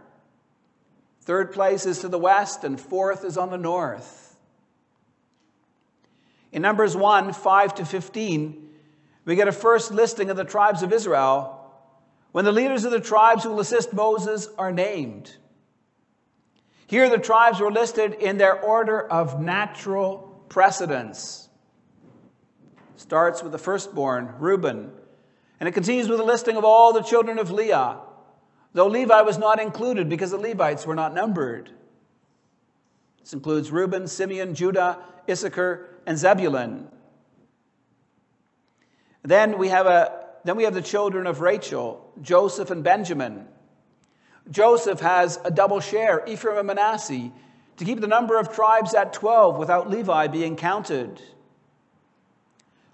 Third 1.21 1.51
place 1.51 1.85
is 1.85 1.99
to 1.99 2.07
the 2.07 2.17
west, 2.17 2.63
and 2.63 2.79
fourth 2.79 3.25
is 3.25 3.37
on 3.37 3.51
the 3.51 3.57
north. 3.57 4.37
In 6.51 6.61
Numbers 6.61 6.95
1 6.95 7.33
5 7.33 7.75
to 7.75 7.85
15, 7.85 8.69
we 9.25 9.35
get 9.35 9.49
a 9.49 9.51
first 9.51 9.91
listing 9.91 10.29
of 10.29 10.37
the 10.37 10.45
tribes 10.45 10.83
of 10.83 10.93
Israel 10.93 11.53
when 12.31 12.45
the 12.45 12.51
leaders 12.51 12.85
of 12.85 12.91
the 12.91 12.99
tribes 12.99 13.43
who 13.43 13.49
will 13.49 13.59
assist 13.59 13.91
Moses 13.93 14.47
are 14.57 14.71
named. 14.71 15.35
Here, 16.87 17.09
the 17.09 17.17
tribes 17.17 17.59
were 17.59 17.71
listed 17.71 18.13
in 18.13 18.37
their 18.37 18.59
order 18.59 18.99
of 18.99 19.41
natural 19.41 20.43
precedence. 20.49 21.49
Starts 22.95 23.43
with 23.43 23.51
the 23.51 23.57
firstborn, 23.57 24.33
Reuben, 24.39 24.91
and 25.59 25.67
it 25.67 25.73
continues 25.73 26.07
with 26.07 26.19
a 26.19 26.23
listing 26.23 26.55
of 26.55 26.63
all 26.63 26.93
the 26.93 27.01
children 27.01 27.39
of 27.39 27.51
Leah, 27.51 27.97
though 28.73 28.87
Levi 28.87 29.21
was 29.21 29.37
not 29.37 29.59
included 29.59 30.07
because 30.07 30.31
the 30.31 30.37
Levites 30.37 30.85
were 30.85 30.95
not 30.95 31.13
numbered. 31.13 31.69
This 33.19 33.33
includes 33.33 33.69
Reuben, 33.71 34.07
Simeon, 34.07 34.55
Judah, 34.55 34.99
Issachar, 35.29 35.89
and 36.05 36.17
Zebulun. 36.17 36.87
Then 39.23 39.57
we 39.57 39.67
have 39.67 39.85
a 39.85 40.25
then 40.45 40.55
we 40.55 40.63
have 40.63 40.73
the 40.73 40.81
children 40.81 41.27
of 41.27 41.41
Rachel, 41.41 42.09
Joseph 42.21 42.71
and 42.71 42.81
Benjamin. 42.81 43.45
Joseph 44.49 44.99
has 45.01 45.39
a 45.43 45.51
double 45.51 45.79
share, 45.79 46.23
Ephraim 46.27 46.57
and 46.57 46.67
Manasseh, 46.67 47.31
to 47.77 47.85
keep 47.85 47.99
the 48.01 48.07
number 48.07 48.39
of 48.39 48.53
tribes 48.53 48.93
at 48.93 49.13
12 49.13 49.57
without 49.57 49.89
Levi 49.89 50.27
being 50.27 50.55
counted. 50.55 51.21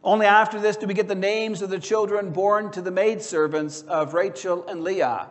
Only 0.03 0.25
after 0.25 0.59
this 0.59 0.75
do 0.75 0.87
we 0.87 0.93
get 0.93 1.07
the 1.07 1.15
names 1.15 1.61
of 1.61 1.69
the 1.69 1.79
children 1.79 2.31
born 2.31 2.71
to 2.71 2.81
the 2.81 2.91
maidservants 2.91 3.83
of 3.83 4.13
Rachel 4.13 4.67
and 4.67 4.83
Leah 4.83 5.29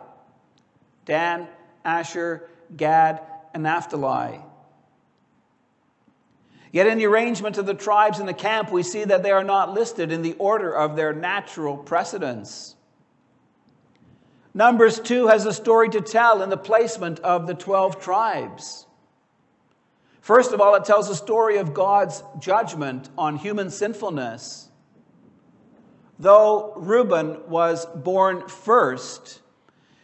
Dan, 1.05 1.47
Asher, 1.83 2.49
Gad, 2.75 3.21
and 3.53 3.63
Naphtali. 3.63 4.39
Yet 6.71 6.87
in 6.87 6.97
the 6.97 7.05
arrangement 7.05 7.57
of 7.57 7.65
the 7.65 7.73
tribes 7.73 8.19
in 8.19 8.25
the 8.25 8.33
camp, 8.33 8.71
we 8.71 8.83
see 8.83 9.03
that 9.03 9.21
they 9.21 9.31
are 9.31 9.43
not 9.43 9.73
listed 9.73 10.11
in 10.11 10.21
the 10.21 10.33
order 10.33 10.73
of 10.73 10.95
their 10.95 11.13
natural 11.13 11.77
precedence. 11.77 12.75
Numbers 14.53 14.99
2 14.99 15.27
has 15.27 15.45
a 15.45 15.53
story 15.53 15.89
to 15.89 16.01
tell 16.01 16.43
in 16.43 16.49
the 16.49 16.57
placement 16.57 17.19
of 17.21 17.47
the 17.47 17.55
12 17.55 17.99
tribes. 17.99 18.85
First 20.21 20.53
of 20.53 20.61
all, 20.61 20.75
it 20.75 20.85
tells 20.85 21.09
a 21.09 21.15
story 21.15 21.57
of 21.57 21.73
God's 21.73 22.23
judgment 22.39 23.09
on 23.17 23.35
human 23.35 23.71
sinfulness. 23.71 24.69
Though 26.19 26.73
Reuben 26.75 27.39
was 27.49 27.85
born 27.87 28.47
first, 28.47 29.41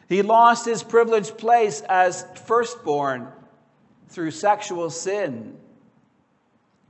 he 0.10 0.24
lost 0.24 0.66
his 0.66 0.82
privileged 0.82 1.38
place 1.38 1.82
as 1.88 2.26
firstborn 2.46 3.28
through 4.08 4.32
sexual 4.32 4.90
sin. 4.90 5.56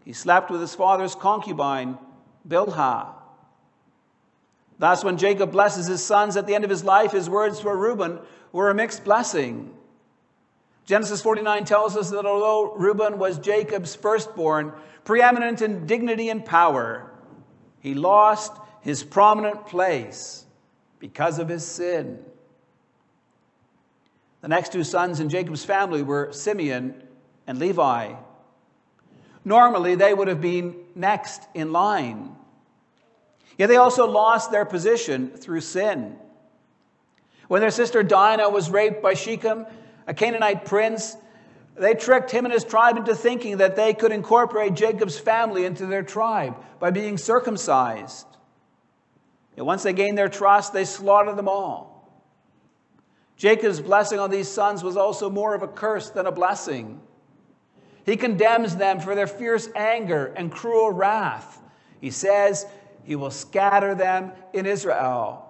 He 0.06 0.14
slept 0.14 0.50
with 0.50 0.62
his 0.62 0.74
father's 0.74 1.14
concubine, 1.14 1.98
Bilhah. 2.48 3.19
Thus, 4.80 5.04
when 5.04 5.18
Jacob 5.18 5.52
blesses 5.52 5.88
his 5.88 6.04
sons 6.04 6.38
at 6.38 6.48
the 6.48 6.56
end 6.56 6.64
of 6.64 6.70
his 6.70 6.86
life, 6.86 7.12
his 7.12 7.30
words 7.30 7.60
for 7.60 7.78
Reuben 7.78 8.20
were 8.54 8.70
a 8.70 8.74
mixed 8.74 9.04
blessing. 9.04 9.74
Genesis 10.86 11.22
49 11.22 11.66
tells 11.66 11.96
us 11.96 12.10
that 12.10 12.26
although 12.26 12.74
Reuben 12.74 13.20
was 13.20 13.38
Jacob's 13.38 13.94
firstborn, 13.94 14.72
preeminent 15.04 15.62
in 15.62 15.86
dignity 15.86 16.30
and 16.30 16.44
power, 16.44 17.12
he 17.82 17.94
lost 17.94 18.54
his 18.82 19.04
prominent 19.04 19.68
place 19.68 20.46
because 20.98 21.40
of 21.40 21.50
his 21.50 21.66
sin. 21.66 22.18
The 24.42 24.48
next 24.48 24.72
two 24.72 24.86
sons 24.86 25.20
in 25.20 25.28
Jacob's 25.28 25.66
family 25.66 26.02
were 26.02 26.32
Simeon 26.32 27.04
and 27.46 27.60
Levi. 27.60 28.14
Normally, 29.44 29.96
they 29.96 30.14
would 30.14 30.30
have 30.30 30.42
been 30.42 30.76
next 30.96 31.44
in 31.54 31.74
line. 31.74 32.36
Yet 33.60 33.68
they 33.68 33.76
also 33.76 34.08
lost 34.10 34.52
their 34.52 34.64
position 34.64 35.32
through 35.32 35.60
sin. 35.60 36.16
When 37.50 37.60
their 37.60 37.72
sister 37.72 38.04
Dinah 38.04 38.50
was 38.50 38.70
raped 38.70 39.04
by 39.04 39.16
Shechem, 39.16 39.66
a 40.08 40.14
Canaanite 40.14 40.64
prince, 40.64 41.18
they 41.76 41.94
tricked 41.94 42.32
him 42.32 42.46
and 42.46 42.54
his 42.54 42.64
tribe 42.64 42.96
into 42.96 43.14
thinking 43.14 43.58
that 43.58 43.76
they 43.76 43.94
could 43.94 44.14
incorporate 44.14 44.76
Jacob's 44.76 45.20
family 45.20 45.66
into 45.66 45.86
their 45.86 46.04
tribe 46.04 46.56
by 46.80 46.92
being 46.92 47.18
circumcised. 47.18 48.26
Yet 49.58 49.66
once 49.66 49.84
they 49.84 49.92
gained 49.92 50.18
their 50.18 50.30
trust, 50.30 50.72
they 50.72 50.86
slaughtered 50.86 51.36
them 51.36 51.50
all. 51.50 52.10
Jacob's 53.36 53.82
blessing 53.82 54.20
on 54.20 54.32
these 54.32 54.48
sons 54.48 54.84
was 54.84 54.96
also 54.96 55.30
more 55.30 55.54
of 55.54 55.64
a 55.64 55.68
curse 55.68 56.10
than 56.12 56.26
a 56.28 56.32
blessing. 56.32 57.02
He 58.06 58.16
condemns 58.16 58.78
them 58.78 59.02
for 59.02 59.16
their 59.16 59.28
fierce 59.28 59.68
anger 59.76 60.34
and 60.38 60.50
cruel 60.50 60.92
wrath. 60.92 61.62
He 62.00 62.12
says 62.12 62.66
he 63.10 63.16
will 63.16 63.32
scatter 63.32 63.96
them 63.96 64.32
in 64.54 64.68
Israel. 64.68 65.44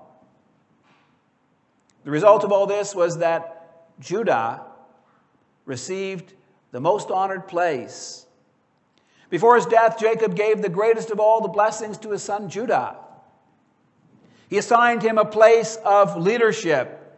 The 2.05 2.09
result 2.09 2.45
of 2.45 2.53
all 2.53 2.65
this 2.67 2.95
was 2.95 3.17
that 3.17 3.99
Judah 3.99 4.61
received 5.65 6.35
the 6.71 6.79
most 6.79 7.11
honored 7.11 7.49
place. 7.49 8.25
Before 9.29 9.57
his 9.57 9.65
death, 9.65 9.99
Jacob 9.99 10.37
gave 10.37 10.61
the 10.61 10.69
greatest 10.69 11.11
of 11.11 11.19
all 11.19 11.41
the 11.41 11.49
blessings 11.49 11.97
to 11.97 12.11
his 12.11 12.23
son 12.23 12.47
Judah. 12.47 12.95
He 14.47 14.57
assigned 14.57 15.03
him 15.03 15.17
a 15.17 15.25
place 15.25 15.77
of 15.83 16.15
leadership, 16.15 17.13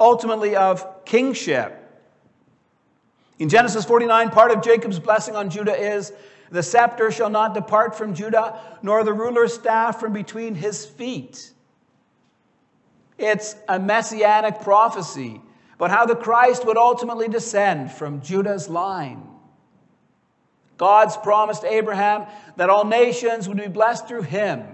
ultimately 0.00 0.56
of 0.56 1.04
kingship. 1.04 2.02
In 3.38 3.50
Genesis 3.50 3.84
49, 3.84 4.30
part 4.30 4.52
of 4.52 4.62
Jacob's 4.62 4.98
blessing 4.98 5.36
on 5.36 5.50
Judah 5.50 5.76
is 5.76 6.14
the 6.50 6.62
scepter 6.62 7.10
shall 7.10 7.30
not 7.30 7.54
depart 7.54 7.96
from 7.96 8.14
Judah, 8.14 8.60
nor 8.82 9.04
the 9.04 9.12
ruler's 9.12 9.54
staff 9.54 10.00
from 10.00 10.12
between 10.12 10.54
his 10.54 10.84
feet. 10.84 11.52
It's 13.18 13.56
a 13.68 13.78
messianic 13.78 14.60
prophecy 14.60 15.40
but 15.78 15.90
how 15.90 16.06
the 16.06 16.16
Christ 16.16 16.64
would 16.66 16.76
ultimately 16.76 17.28
descend 17.28 17.92
from 17.92 18.20
Judah's 18.22 18.68
line. 18.68 19.22
God's 20.78 21.16
promised 21.16 21.64
Abraham 21.64 22.26
that 22.56 22.70
all 22.70 22.84
nations 22.84 23.48
would 23.48 23.58
be 23.58 23.68
blessed 23.68 24.08
through 24.08 24.22
him 24.22 24.64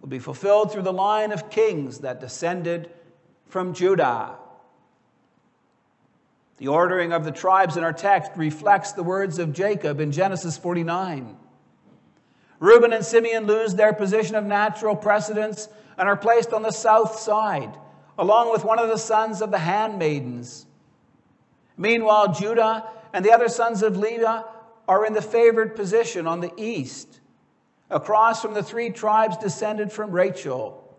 will 0.00 0.08
be 0.08 0.18
fulfilled 0.18 0.72
through 0.72 0.82
the 0.82 0.92
line 0.92 1.30
of 1.30 1.48
kings 1.48 2.00
that 2.00 2.20
descended 2.20 2.90
from 3.46 3.72
Judah. 3.72 4.36
The 6.62 6.68
ordering 6.68 7.12
of 7.12 7.24
the 7.24 7.32
tribes 7.32 7.76
in 7.76 7.82
our 7.82 7.92
text 7.92 8.30
reflects 8.36 8.92
the 8.92 9.02
words 9.02 9.40
of 9.40 9.52
Jacob 9.52 9.98
in 9.98 10.12
Genesis 10.12 10.56
49. 10.56 11.36
Reuben 12.60 12.92
and 12.92 13.04
Simeon 13.04 13.48
lose 13.48 13.74
their 13.74 13.92
position 13.92 14.36
of 14.36 14.44
natural 14.44 14.94
precedence 14.94 15.68
and 15.98 16.08
are 16.08 16.16
placed 16.16 16.52
on 16.52 16.62
the 16.62 16.70
south 16.70 17.18
side 17.18 17.76
along 18.16 18.52
with 18.52 18.62
one 18.62 18.78
of 18.78 18.88
the 18.88 18.96
sons 18.96 19.42
of 19.42 19.50
the 19.50 19.58
handmaidens. 19.58 20.66
Meanwhile, 21.76 22.34
Judah 22.34 22.84
and 23.12 23.24
the 23.24 23.32
other 23.32 23.48
sons 23.48 23.82
of 23.82 23.96
Levi 23.96 24.42
are 24.86 25.04
in 25.04 25.14
the 25.14 25.20
favored 25.20 25.74
position 25.74 26.28
on 26.28 26.38
the 26.38 26.52
east, 26.56 27.18
across 27.90 28.40
from 28.40 28.54
the 28.54 28.62
three 28.62 28.90
tribes 28.90 29.36
descended 29.36 29.90
from 29.90 30.12
Rachel 30.12 30.96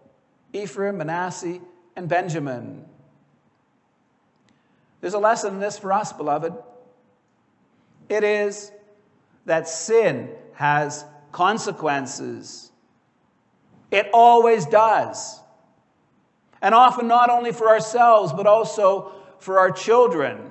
Ephraim, 0.52 0.98
Manasseh, 0.98 1.62
and 1.96 2.10
Benjamin. 2.10 2.84
There's 5.04 5.16
a 5.16 5.20
lesson 5.20 5.56
in 5.56 5.60
this 5.60 5.78
for 5.78 5.92
us, 5.92 6.14
beloved. 6.14 6.54
It 8.08 8.24
is 8.24 8.72
that 9.46 9.68
sin 9.68 10.30
has 10.54 11.04
consequences. 11.34 12.72
It 13.92 14.10
always 14.14 14.66
does 14.66 15.42
and 16.62 16.74
often 16.74 17.10
not 17.10 17.30
only 17.30 17.52
for 17.52 17.68
ourselves, 17.68 18.32
but 18.32 18.48
also 18.48 19.12
for 19.40 19.60
our 19.60 19.72
children, 19.72 20.50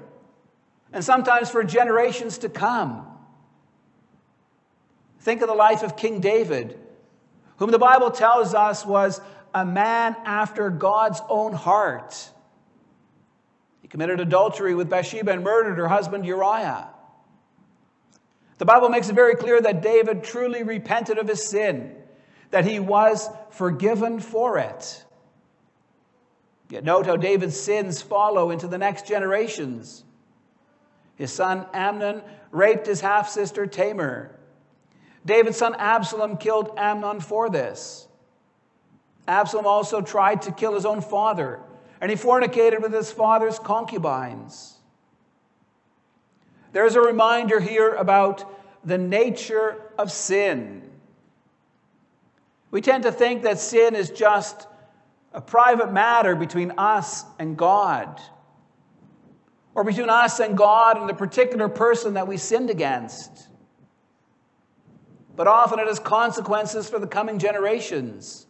and 0.92 1.02
sometimes 1.02 1.48
for 1.48 1.64
generations 1.64 2.36
to 2.36 2.50
come. 2.50 3.06
Think 5.20 5.40
of 5.40 5.48
the 5.48 5.54
life 5.54 5.82
of 5.82 5.96
King 5.96 6.20
David, 6.20 6.78
whom 7.56 7.70
the 7.70 7.78
Bible 7.78 8.10
tells 8.10 8.52
us 8.52 8.84
was 8.84 9.18
a 9.54 9.64
man 9.64 10.14
after 10.26 10.68
God's 10.68 11.22
own 11.30 11.54
heart. 11.54 12.28
Committed 13.92 14.20
adultery 14.20 14.74
with 14.74 14.88
Bathsheba 14.88 15.32
and 15.32 15.44
murdered 15.44 15.76
her 15.76 15.86
husband 15.86 16.24
Uriah. 16.24 16.88
The 18.56 18.64
Bible 18.64 18.88
makes 18.88 19.10
it 19.10 19.12
very 19.12 19.34
clear 19.34 19.60
that 19.60 19.82
David 19.82 20.24
truly 20.24 20.62
repented 20.62 21.18
of 21.18 21.28
his 21.28 21.46
sin, 21.46 21.94
that 22.52 22.64
he 22.64 22.80
was 22.80 23.28
forgiven 23.50 24.18
for 24.18 24.56
it. 24.56 25.04
Yet 26.70 26.84
note 26.84 27.04
how 27.04 27.18
David's 27.18 27.60
sins 27.60 28.00
follow 28.00 28.50
into 28.50 28.66
the 28.66 28.78
next 28.78 29.06
generations. 29.06 30.04
His 31.16 31.30
son 31.30 31.66
Amnon 31.74 32.22
raped 32.50 32.86
his 32.86 33.02
half 33.02 33.28
sister 33.28 33.66
Tamar. 33.66 34.34
David's 35.26 35.58
son 35.58 35.74
Absalom 35.74 36.38
killed 36.38 36.70
Amnon 36.78 37.20
for 37.20 37.50
this. 37.50 38.08
Absalom 39.28 39.66
also 39.66 40.00
tried 40.00 40.40
to 40.42 40.50
kill 40.50 40.72
his 40.72 40.86
own 40.86 41.02
father, 41.02 41.60
and 42.02 42.10
he 42.10 42.16
fornicated 42.16 42.82
with 42.82 42.92
his 42.92 43.12
father's 43.12 43.60
concubines. 43.60 44.74
There's 46.72 46.96
a 46.96 47.00
reminder 47.00 47.60
here 47.60 47.94
about 47.94 48.44
the 48.84 48.98
nature 48.98 49.92
of 49.96 50.10
sin. 50.10 50.82
We 52.72 52.80
tend 52.80 53.04
to 53.04 53.12
think 53.12 53.44
that 53.44 53.60
sin 53.60 53.94
is 53.94 54.10
just 54.10 54.66
a 55.32 55.40
private 55.40 55.92
matter 55.92 56.34
between 56.34 56.72
us 56.76 57.24
and 57.38 57.56
God, 57.56 58.20
or 59.76 59.84
between 59.84 60.10
us 60.10 60.40
and 60.40 60.58
God 60.58 60.98
and 60.98 61.08
the 61.08 61.14
particular 61.14 61.68
person 61.68 62.14
that 62.14 62.26
we 62.26 62.36
sinned 62.36 62.68
against. 62.68 63.48
But 65.36 65.46
often 65.46 65.78
it 65.78 65.86
has 65.86 66.00
consequences 66.00 66.90
for 66.90 66.98
the 66.98 67.06
coming 67.06 67.38
generations. 67.38 68.46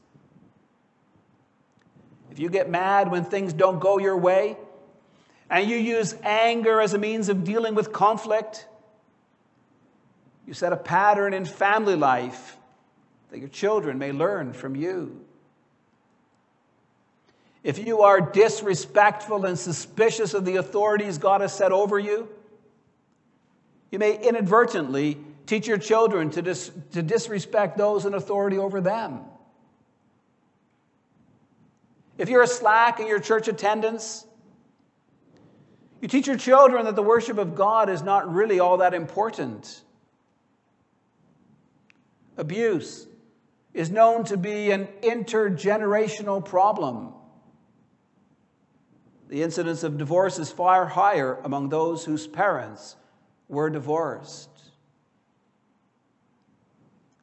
If 2.33 2.41
you 2.41 2.49
get 2.51 2.69
mad 2.69 3.11
when 3.11 3.25
things 3.25 3.53
don't 3.53 3.79
go 3.79 3.99
your 3.99 4.17
way, 4.17 4.57
and 5.49 5.69
you 5.69 5.77
use 5.77 6.17
anger 6.25 6.81
as 6.81 6.95
a 6.95 6.99
means 6.99 7.29
of 7.29 7.45
dealing 7.45 7.77
with 7.77 7.93
conflict, 7.93 8.67
you 10.47 10.55
set 10.55 10.73
a 10.73 10.77
pattern 10.77 11.33
in 11.33 11.45
family 11.45 11.95
life 11.95 12.57
that 13.31 13.39
your 13.39 13.49
children 13.49 13.99
may 13.99 14.11
learn 14.11 14.53
from 14.53 14.75
you 14.75 15.25
if 17.63 17.79
you 17.79 18.03
are 18.03 18.21
disrespectful 18.21 19.45
and 19.47 19.59
suspicious 19.59 20.35
of 20.35 20.45
the 20.45 20.57
authorities 20.57 21.19
God 21.19 21.43
has 21.43 21.55
set 21.55 21.71
over 21.71 21.99
you, 21.99 22.29
you 23.91 23.99
may 23.99 24.21
inadvertently 24.21 25.19
teach 25.47 25.67
your 25.67 25.79
children 25.79 26.31
to, 26.31 26.43
dis- 26.43 26.73
to 26.93 27.03
disrespect 27.03 27.77
those 27.77 28.05
in 28.05 28.15
authority 28.15 28.59
over 28.59 28.81
them. 28.81 29.21
If 32.19 32.29
you're 32.29 32.43
a 32.43 32.47
slack 32.47 33.01
in 33.01 33.07
your 33.07 33.21
church 33.21 33.49
attendance, 33.49 34.27
you 36.01 36.09
teach 36.09 36.27
your 36.27 36.37
children 36.37 36.85
that 36.85 36.97
the 36.97 37.03
worship 37.03 37.39
of 37.39 37.55
God 37.55 37.89
is 37.89 38.03
not 38.03 38.33
really 38.33 38.61
all 38.61 38.79
that 38.79 38.93
important. 38.93 39.83
Abuse 42.37 43.07
is 43.73 43.91
known 43.91 44.25
to 44.25 44.37
be 44.37 44.71
an 44.71 44.89
intergenerational 45.03 46.45
problem. 46.45 47.15
The 49.29 49.43
incidence 49.43 49.83
of 49.83 49.97
divorce 49.97 50.39
is 50.39 50.51
far 50.51 50.87
higher 50.87 51.39
among 51.45 51.71
those 51.71 52.05
whose 52.05 52.27
parents 52.27 52.97
were 53.49 53.71
divorced. 53.71 54.51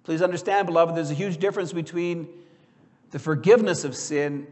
Please 0.04 0.24
understand, 0.24 0.66
beloved, 0.66 0.96
there's 0.96 1.12
a 1.12 1.16
huge 1.16 1.38
difference 1.38 1.72
between 1.72 2.28
the 3.12 3.20
forgiveness 3.20 3.84
of 3.84 3.96
sin 3.96 4.48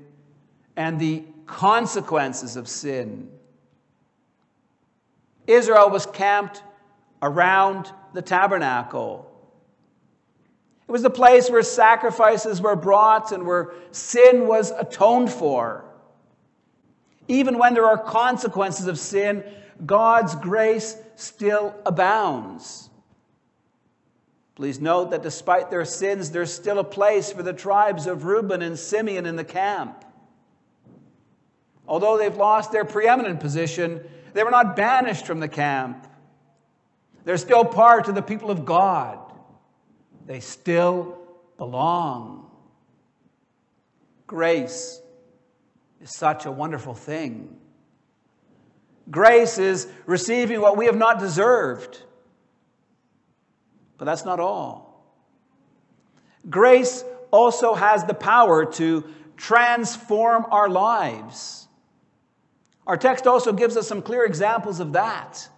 and 0.78 1.00
the 1.00 1.24
consequences 1.48 2.56
of 2.56 2.68
sin. 2.68 3.28
Israel 5.48 5.90
was 5.90 6.06
camped 6.06 6.62
around 7.22 7.92
the 8.14 8.22
tabernacle. 8.22 9.30
It 10.88 10.92
was 10.92 11.02
the 11.02 11.10
place 11.10 11.50
where 11.50 11.64
sacrifices 11.64 12.62
were 12.62 12.76
brought 12.76 13.32
and 13.32 13.46
where 13.46 13.74
sin 13.92 14.48
was 14.48 14.72
atoned 14.72 15.32
for. 15.32 15.84
Even 17.28 17.58
when 17.58 17.74
there 17.74 17.86
are 17.86 17.98
consequences 17.98 18.88
of 18.88 19.00
sin, 19.00 19.44
God's 19.86 20.36
grace 20.36 20.96
still 21.16 21.76
abounds. 21.86 22.90
Please 24.56 24.80
note 24.80 25.12
that 25.12 25.24
despite 25.24 25.70
their 25.70 25.86
sins, 25.86 26.32
there's 26.32 26.54
still 26.54 26.80
a 26.80 26.84
place 26.84 27.32
for 27.32 27.44
the 27.44 27.54
tribes 27.54 28.08
of 28.08 28.26
Reuben 28.26 28.62
and 28.62 28.78
Simeon 28.78 29.26
in 29.26 29.36
the 29.36 29.44
camp. 29.44 30.04
Although 31.88 32.18
they've 32.18 32.36
lost 32.36 32.72
their 32.72 32.86
preeminent 32.86 33.40
position, 33.40 34.02
they 34.34 34.44
were 34.44 34.52
not 34.52 34.76
banished 34.76 35.26
from 35.26 35.40
the 35.40 35.48
camp. 35.48 36.06
They're 37.24 37.38
still 37.38 37.66
part 37.66 38.08
of 38.08 38.16
the 38.16 38.22
people 38.22 38.52
of 38.52 38.66
God. 38.66 39.20
They 40.26 40.40
still 40.40 41.18
belong. 41.58 42.50
Grace 44.26 45.02
is 46.02 46.16
such 46.16 46.46
a 46.46 46.52
wonderful 46.52 46.94
thing. 46.94 47.58
Grace 49.10 49.58
is 49.58 49.88
receiving 50.06 50.60
what 50.60 50.76
we 50.76 50.86
have 50.86 50.98
not 50.98 51.20
deserved. 51.20 52.02
But 53.98 54.06
that's 54.06 54.26
not 54.26 54.40
all. 54.40 55.06
Grace 56.50 57.04
also 57.32 57.74
has 57.74 58.04
the 58.04 58.14
power 58.14 58.66
to 58.74 59.06
transform 59.38 60.46
our 60.52 60.70
lives. 60.70 61.67
Our 62.88 62.96
text 62.96 63.28
also 63.28 63.52
gives 63.52 63.76
us 63.76 63.86
some 63.86 64.02
clear 64.02 64.24
examples 64.24 64.80
of 64.80 64.94
that. 64.94 65.50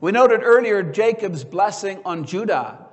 We 0.00 0.10
noted 0.10 0.40
earlier 0.42 0.82
Jacob's 0.82 1.44
blessing 1.44 2.00
on 2.04 2.24
Judah, 2.24 2.86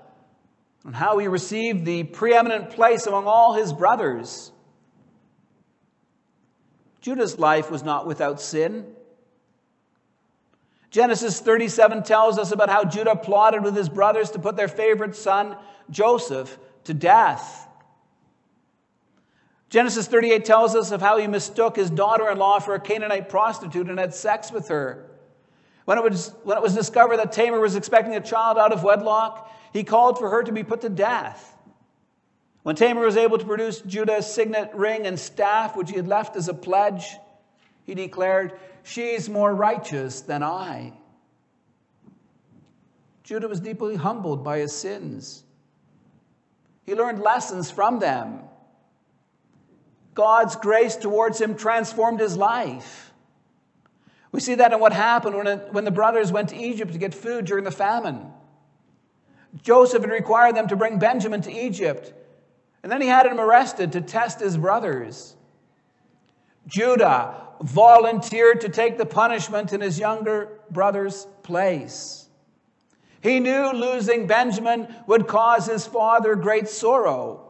and 0.86 0.95
how 0.95 1.17
he 1.17 1.28
received 1.28 1.84
the 1.84 2.04
preeminent 2.04 2.69
place 2.69 3.08
among 3.08 3.26
all 3.26 3.54
his 3.54 3.73
brothers. 3.73 4.52
Judah's 7.02 7.39
life 7.39 7.71
was 7.71 7.84
not 7.84 8.06
without 8.06 8.39
sin. 8.39 8.86
Genesis 10.91 11.39
37 11.39 12.04
tells 12.04 12.38
us 12.38 12.52
about 12.52 12.69
how 12.69 12.84
Judah 12.84 13.15
plotted 13.15 13.63
with 13.63 13.76
his 13.76 13.89
brothers 13.89 14.32
to 14.32 14.39
put 14.39 14.56
their 14.56 14.67
favorite 14.67 15.15
son, 15.15 15.58
Joseph, 15.89 16.58
to 16.84 16.93
death. 16.93 17.66
Genesis 19.69 20.08
38 20.08 20.45
tells 20.45 20.75
us 20.75 20.91
of 20.91 21.01
how 21.01 21.17
he 21.17 21.27
mistook 21.27 21.75
his 21.75 21.89
daughter 21.89 22.30
in 22.30 22.38
law 22.38 22.60
for 22.60 22.73
a 22.73 22.80
Canaanite 22.80 23.30
prostitute 23.30 23.89
and 23.89 23.99
had 23.99 24.13
sex 24.13 24.51
with 24.51 24.69
her. 24.69 25.10
When 25.86 25.97
it, 25.97 26.03
was, 26.03 26.34
when 26.43 26.58
it 26.58 26.62
was 26.62 26.75
discovered 26.75 27.17
that 27.17 27.32
Tamar 27.32 27.60
was 27.60 27.75
expecting 27.75 28.15
a 28.15 28.21
child 28.21 28.58
out 28.58 28.71
of 28.71 28.84
wedlock, 28.84 29.51
he 29.73 29.84
called 29.84 30.17
for 30.17 30.30
her 30.30 30.43
to 30.43 30.51
be 30.51 30.63
put 30.63 30.82
to 30.82 30.89
death. 30.89 31.56
When 32.63 32.75
Tamar 32.75 33.06
was 33.06 33.15
able 33.15 33.38
to 33.38 33.45
produce 33.45 33.80
Judah's 33.82 34.25
signet 34.25 34.71
ring 34.73 35.06
and 35.06 35.17
staff, 35.17 35.75
which 35.75 35.89
he 35.89 35.95
had 35.95 36.08
left 36.08 36.36
as 36.36 36.49
a 36.49 36.53
pledge, 36.53 37.15
he 37.86 37.95
declared, 37.95 38.60
She's 38.84 39.30
more 39.30 39.53
righteous 39.53 40.21
than 40.21 40.43
I. 40.43 40.93
Judah 43.23 43.47
was 43.47 43.60
deeply 43.60 43.95
humbled 43.95 44.43
by 44.43 44.60
his 44.60 44.73
sins. 44.73 45.43
He 46.86 46.95
learned 46.95 47.19
lessons 47.19 47.69
from 47.69 47.99
them. 47.99 48.39
God's 50.17 50.56
grace 50.56 50.95
towards 50.95 51.39
him 51.39 51.56
transformed 51.56 52.19
his 52.19 52.36
life. 52.36 53.13
We 54.32 54.39
see 54.39 54.56
that 54.56 54.73
in 54.73 54.80
what 54.80 54.91
happened 54.91 55.38
when, 55.38 55.45
it, 55.45 55.71
when 55.71 55.86
the 55.86 55.91
brothers 55.91 56.32
went 56.32 56.49
to 56.49 56.58
Egypt 56.58 56.93
to 56.93 56.97
get 56.97 57.13
food 57.13 57.45
during 57.45 57.63
the 57.63 57.69
famine. 57.69 58.34
Joseph 59.62 60.01
had 60.01 60.10
required 60.10 60.56
them 60.56 60.69
to 60.69 60.75
bring 60.75 60.97
Benjamin 60.97 61.41
to 61.41 61.51
Egypt, 61.51 62.13
and 62.82 62.91
then 62.91 62.99
he 62.99 63.08
had 63.08 63.27
him 63.27 63.39
arrested 63.39 63.91
to 63.91 64.01
test 64.01 64.39
his 64.39 64.58
brothers. 64.58 65.36
Judah 66.65 67.36
volunteered 67.62 68.62
to 68.62 68.69
take 68.69 68.97
the 68.97 69.06
punishment 69.06 69.71
in 69.71 69.82
his 69.82 69.99
younger 69.99 70.49
brother's 70.71 71.27
place. 71.43 72.27
He 73.21 73.39
knew 73.39 73.71
losing 73.71 74.25
Benjamin 74.25 74.88
would 75.06 75.27
cause 75.27 75.67
his 75.67 75.86
father 75.86 76.36
great 76.36 76.67
sorrow. 76.67 77.46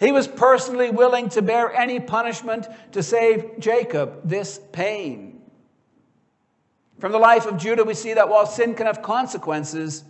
He 0.00 0.12
was 0.12 0.28
personally 0.28 0.90
willing 0.90 1.28
to 1.30 1.42
bear 1.42 1.72
any 1.72 1.98
punishment 1.98 2.66
to 2.92 3.02
save 3.02 3.58
Jacob 3.58 4.20
this 4.24 4.60
pain. 4.72 5.40
From 6.98 7.12
the 7.12 7.18
life 7.18 7.46
of 7.46 7.58
Judah, 7.58 7.84
we 7.84 7.94
see 7.94 8.14
that 8.14 8.28
while 8.28 8.46
sin 8.46 8.74
can 8.74 8.86
have 8.86 9.02
consequences, 9.02 10.04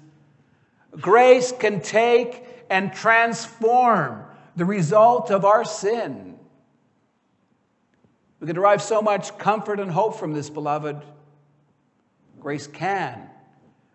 grace 1.01 1.53
can 1.53 1.81
take 1.81 2.45
and 2.71 2.93
transform 2.93 4.25
the 4.57 4.65
result 4.65 5.31
of 5.31 5.45
our 5.45 5.65
sin. 5.65 6.39
We 8.41 8.47
can 8.47 8.57
derive 8.57 8.83
so 8.83 9.03
much 9.03 9.37
comfort 9.39 9.81
and 9.81 9.91
hope 9.91 10.17
from 10.19 10.33
this, 10.33 10.51
beloved. 10.51 11.03
Grace 12.41 12.67
can, 12.67 13.29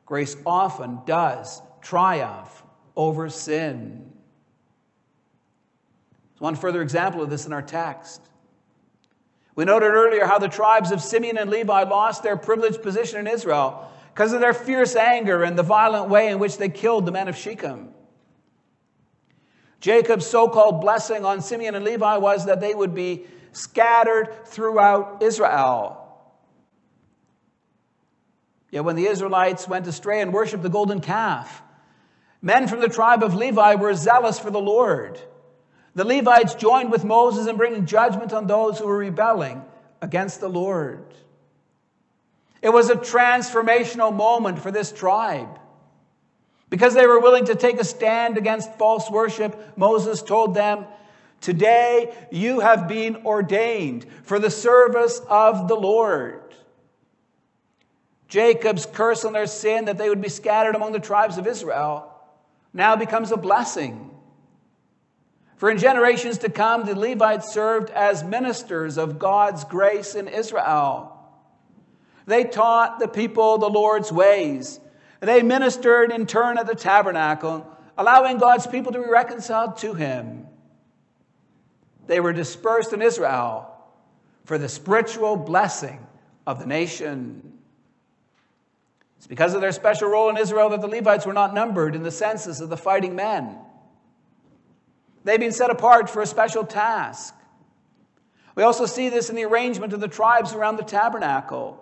grace 0.06 0.36
often 0.45 0.99
does 1.06 1.62
triumph 1.82 2.63
over 2.95 3.29
sin. 3.29 4.12
One 6.43 6.56
further 6.56 6.82
example 6.82 7.21
of 7.21 7.29
this 7.29 7.45
in 7.45 7.53
our 7.53 7.62
text. 7.62 8.21
We 9.56 9.63
noted 9.63 9.86
earlier 9.86 10.25
how 10.25 10.39
the 10.39 10.49
tribes 10.49 10.91
of 10.91 11.01
Simeon 11.01 11.38
and 11.38 11.49
Levi 11.49 11.84
lost 11.84 12.21
their 12.21 12.36
privileged 12.36 12.82
position 12.82 13.17
in 13.17 13.27
Israel 13.27 13.89
because 14.13 14.34
of 14.34 14.41
their 14.41 14.53
fierce 14.53 14.97
anger 14.97 15.43
and 15.43 15.58
the 15.58 15.63
violent 15.63 16.10
way 16.10 16.27
in 16.27 16.39
which 16.39 16.58
they 16.58 16.67
killed 16.67 17.06
the 17.06 17.13
men 17.13 17.29
of 17.29 17.38
Shechem. 17.38 17.93
Jacob's 19.79 20.27
so 20.27 20.49
called 20.49 20.82
blessing 20.82 21.23
on 21.23 21.39
Simeon 21.39 21.75
and 21.75 21.86
Levi 21.86 22.17
was 22.17 22.47
that 22.47 22.60
they 22.60 22.75
would 22.75 22.93
be 22.93 23.25
scattered 23.53 24.45
throughout 24.45 25.23
Israel. 25.23 26.13
Yet 28.69 28.84
when 28.84 28.97
the 28.97 29.06
Israelites 29.06 29.65
went 29.65 29.88
astray 29.88 30.19
and 30.19 30.34
worshiped 30.34 30.62
the 30.63 30.67
golden 30.67 30.99
calf, 30.99 31.63
men 32.41 32.67
from 32.67 32.82
the 32.82 32.89
tribe 32.89 33.23
of 33.23 33.34
Levi 33.34 33.75
were 33.75 33.93
zealous 33.93 34.39
for 34.39 34.51
the 34.51 34.60
Lord. 34.60 35.21
The 35.95 36.06
Levites 36.06 36.56
joined 36.56 36.91
with 36.91 37.06
Moses 37.06 37.47
in 37.47 37.58
bringing 37.58 37.86
judgment 37.86 38.34
on 38.34 38.47
those 38.47 38.79
who 38.79 38.88
were 38.88 38.97
rebelling 38.97 39.63
against 40.01 40.39
the 40.39 40.49
Lord. 40.49 41.06
It 42.62 42.69
was 42.69 42.89
a 42.89 42.95
transformational 42.95 44.15
moment 44.15 44.60
for 44.60 44.71
this 44.71 44.91
tribe. 44.91 45.60
Because 46.69 46.95
they 46.95 47.06
were 47.06 47.19
willing 47.19 47.45
to 47.45 47.56
take 47.56 47.79
a 47.79 47.84
stand 47.84 48.38
against 48.38 48.73
false 48.75 49.12
worship, 49.12 49.77
Moses 49.77 50.23
told 50.23 50.56
them, 50.56 50.86
Today 51.39 52.15
you 52.32 52.62
have 52.62 52.88
been 52.88 53.17
ordained 53.25 54.06
for 54.23 54.39
the 54.39 54.49
service 54.49 55.21
of 55.27 55.67
the 55.67 55.75
Lord. 55.75 56.56
Jacob's 58.29 58.88
curse 58.88 59.25
on 59.25 59.34
their 59.34 59.45
sin 59.45 59.86
that 59.86 59.97
they 59.97 60.10
would 60.10 60.21
be 60.21 60.29
scattered 60.29 60.73
among 60.73 60.93
the 60.93 60.99
tribes 60.99 61.38
of 61.38 61.45
Israel 61.45 62.10
now 62.73 62.95
becomes 62.95 63.32
a 63.32 63.38
blessing. 63.38 64.10
For 65.63 65.71
in 65.71 65.78
generations 65.78 66.39
to 66.39 66.49
come, 66.49 66.84
the 66.84 66.93
Levites 66.93 67.54
served 67.54 67.89
as 67.91 68.21
ministers 68.21 68.97
of 68.97 69.17
God's 69.17 69.63
grace 69.63 70.13
in 70.13 70.28
Israel. 70.28 71.17
They 72.26 72.43
taught 72.43 72.99
the 72.99 73.08
people 73.08 73.58
the 73.58 73.69
Lord's 73.69 74.12
ways. 74.12 74.82
They 75.21 75.41
ministered 75.41 76.12
in 76.12 76.26
turn 76.26 76.58
at 76.58 76.67
the 76.67 76.76
tabernacle, 76.76 77.65
allowing 77.97 78.39
God's 78.39 78.67
people 78.67 78.91
to 78.91 78.99
be 78.99 79.10
reconciled 79.10 79.78
to 79.78 79.93
Him. 79.93 80.47
They 82.08 82.19
were 82.19 82.34
dispersed 82.34 82.91
in 82.91 83.02
Israel 83.02 83.73
for 84.43 84.58
the 84.58 84.67
spiritual 84.67 85.38
blessing 85.38 86.06
of 86.45 86.60
the 86.60 86.65
nation. 86.65 87.54
It's 89.15 89.28
because 89.28 89.54
of 89.54 89.62
their 89.62 89.71
special 89.71 90.10
role 90.10 90.30
in 90.30 90.36
Israel 90.36 90.71
that 90.71 90.82
the 90.82 90.89
Levites 90.89 91.26
were 91.26 91.32
not 91.32 91.54
numbered 91.54 91.95
in 91.95 92.04
the 92.04 92.12
census 92.12 92.60
of 92.60 92.67
the 92.67 92.76
fighting 92.76 93.15
men. 93.15 93.60
They've 95.23 95.39
been 95.39 95.51
set 95.51 95.69
apart 95.69 96.09
for 96.09 96.21
a 96.21 96.25
special 96.25 96.65
task. 96.65 97.33
We 98.55 98.63
also 98.63 98.86
see 98.86 99.09
this 99.09 99.29
in 99.29 99.36
the 99.36 99.45
arrangement 99.45 99.93
of 99.93 99.99
the 99.99 100.07
tribes 100.07 100.53
around 100.53 100.77
the 100.77 100.83
tabernacle. 100.83 101.79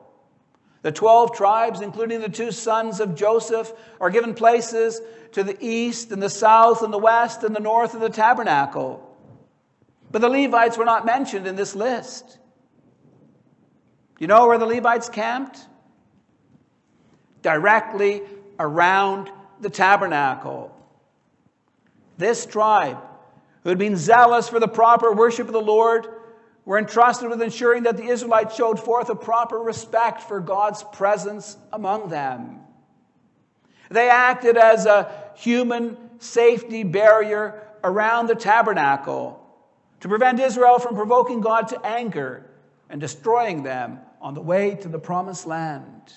The 0.84 0.92
12 0.92 1.36
tribes, 1.36 1.82
including 1.82 2.22
the 2.22 2.30
two 2.30 2.52
sons 2.52 3.00
of 3.00 3.16
Joseph, 3.16 3.72
are 4.00 4.10
given 4.10 4.34
places 4.34 5.02
to 5.34 5.44
the 5.44 5.58
east 5.60 6.12
and 6.12 6.22
the 6.22 6.30
south 6.30 6.82
and 6.82 6.94
the 6.94 6.98
west 6.98 7.44
and 7.44 7.56
the 7.56 7.60
north 7.60 7.94
of 7.94 8.02
the 8.02 8.10
tabernacle. 8.10 9.08
But 10.12 10.22
the 10.22 10.30
Levites 10.30 10.78
were 10.78 10.86
not 10.86 11.06
mentioned 11.06 11.48
in 11.48 11.56
this 11.56 11.76
list. 11.76 12.38
Do 14.18 14.24
you 14.24 14.28
know 14.28 14.48
where 14.48 14.58
the 14.58 14.66
Levites 14.66 15.10
camped? 15.10 15.60
Directly 17.42 18.22
around 18.60 19.32
the 19.62 19.70
tabernacle. 19.70 20.76
This 22.18 22.46
tribe 22.46 22.98
who 23.64 23.70
had 23.70 23.78
been 23.78 23.96
zealous 23.96 24.50
for 24.50 24.60
the 24.60 24.68
proper 24.68 25.12
worship 25.14 25.48
of 25.48 25.54
the 25.54 25.62
Lord, 25.62 26.08
were 26.66 26.78
entrusted 26.78 27.30
with 27.30 27.42
ensuring 27.42 27.84
that 27.84 27.98
the 27.98 28.06
Israelites 28.06 28.56
showed 28.56 28.80
forth 28.80 29.10
a 29.10 29.16
proper 29.16 29.58
respect 29.58 30.22
for 30.22 30.40
God's 30.40 30.84
presence 30.84 31.58
among 31.74 32.10
them. 32.10 32.60
They 33.90 34.10
acted 34.10 34.58
as 34.58 34.86
a 34.86 35.12
human 35.36 35.98
safety 36.20 36.84
barrier 36.84 37.68
around 37.84 38.28
the 38.28 38.36
tabernacle 38.36 39.40
to 40.02 40.08
prevent 40.08 40.40
Israel 40.40 40.80
from 40.80 40.96
provoking 40.96 41.42
God 41.42 41.68
to 41.70 41.86
anger 41.86 42.46
and 42.90 43.02
destroying 43.02 43.64
them 43.64 44.00
on 44.22 44.34
the 44.34 44.42
way 44.42 44.76
to 44.76 44.88
the 44.88 45.00
promised 45.00 45.48
land. 45.48 46.14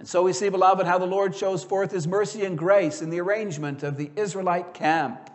And 0.00 0.08
so 0.08 0.22
we 0.22 0.32
see, 0.32 0.48
beloved, 0.48 0.86
how 0.86 0.96
the 0.96 1.04
Lord 1.04 1.36
shows 1.36 1.62
forth 1.62 1.92
his 1.92 2.08
mercy 2.08 2.46
and 2.46 2.56
grace 2.56 3.02
in 3.02 3.10
the 3.10 3.20
arrangement 3.20 3.82
of 3.82 3.98
the 3.98 4.10
Israelite 4.16 4.72
camp. 4.72 5.28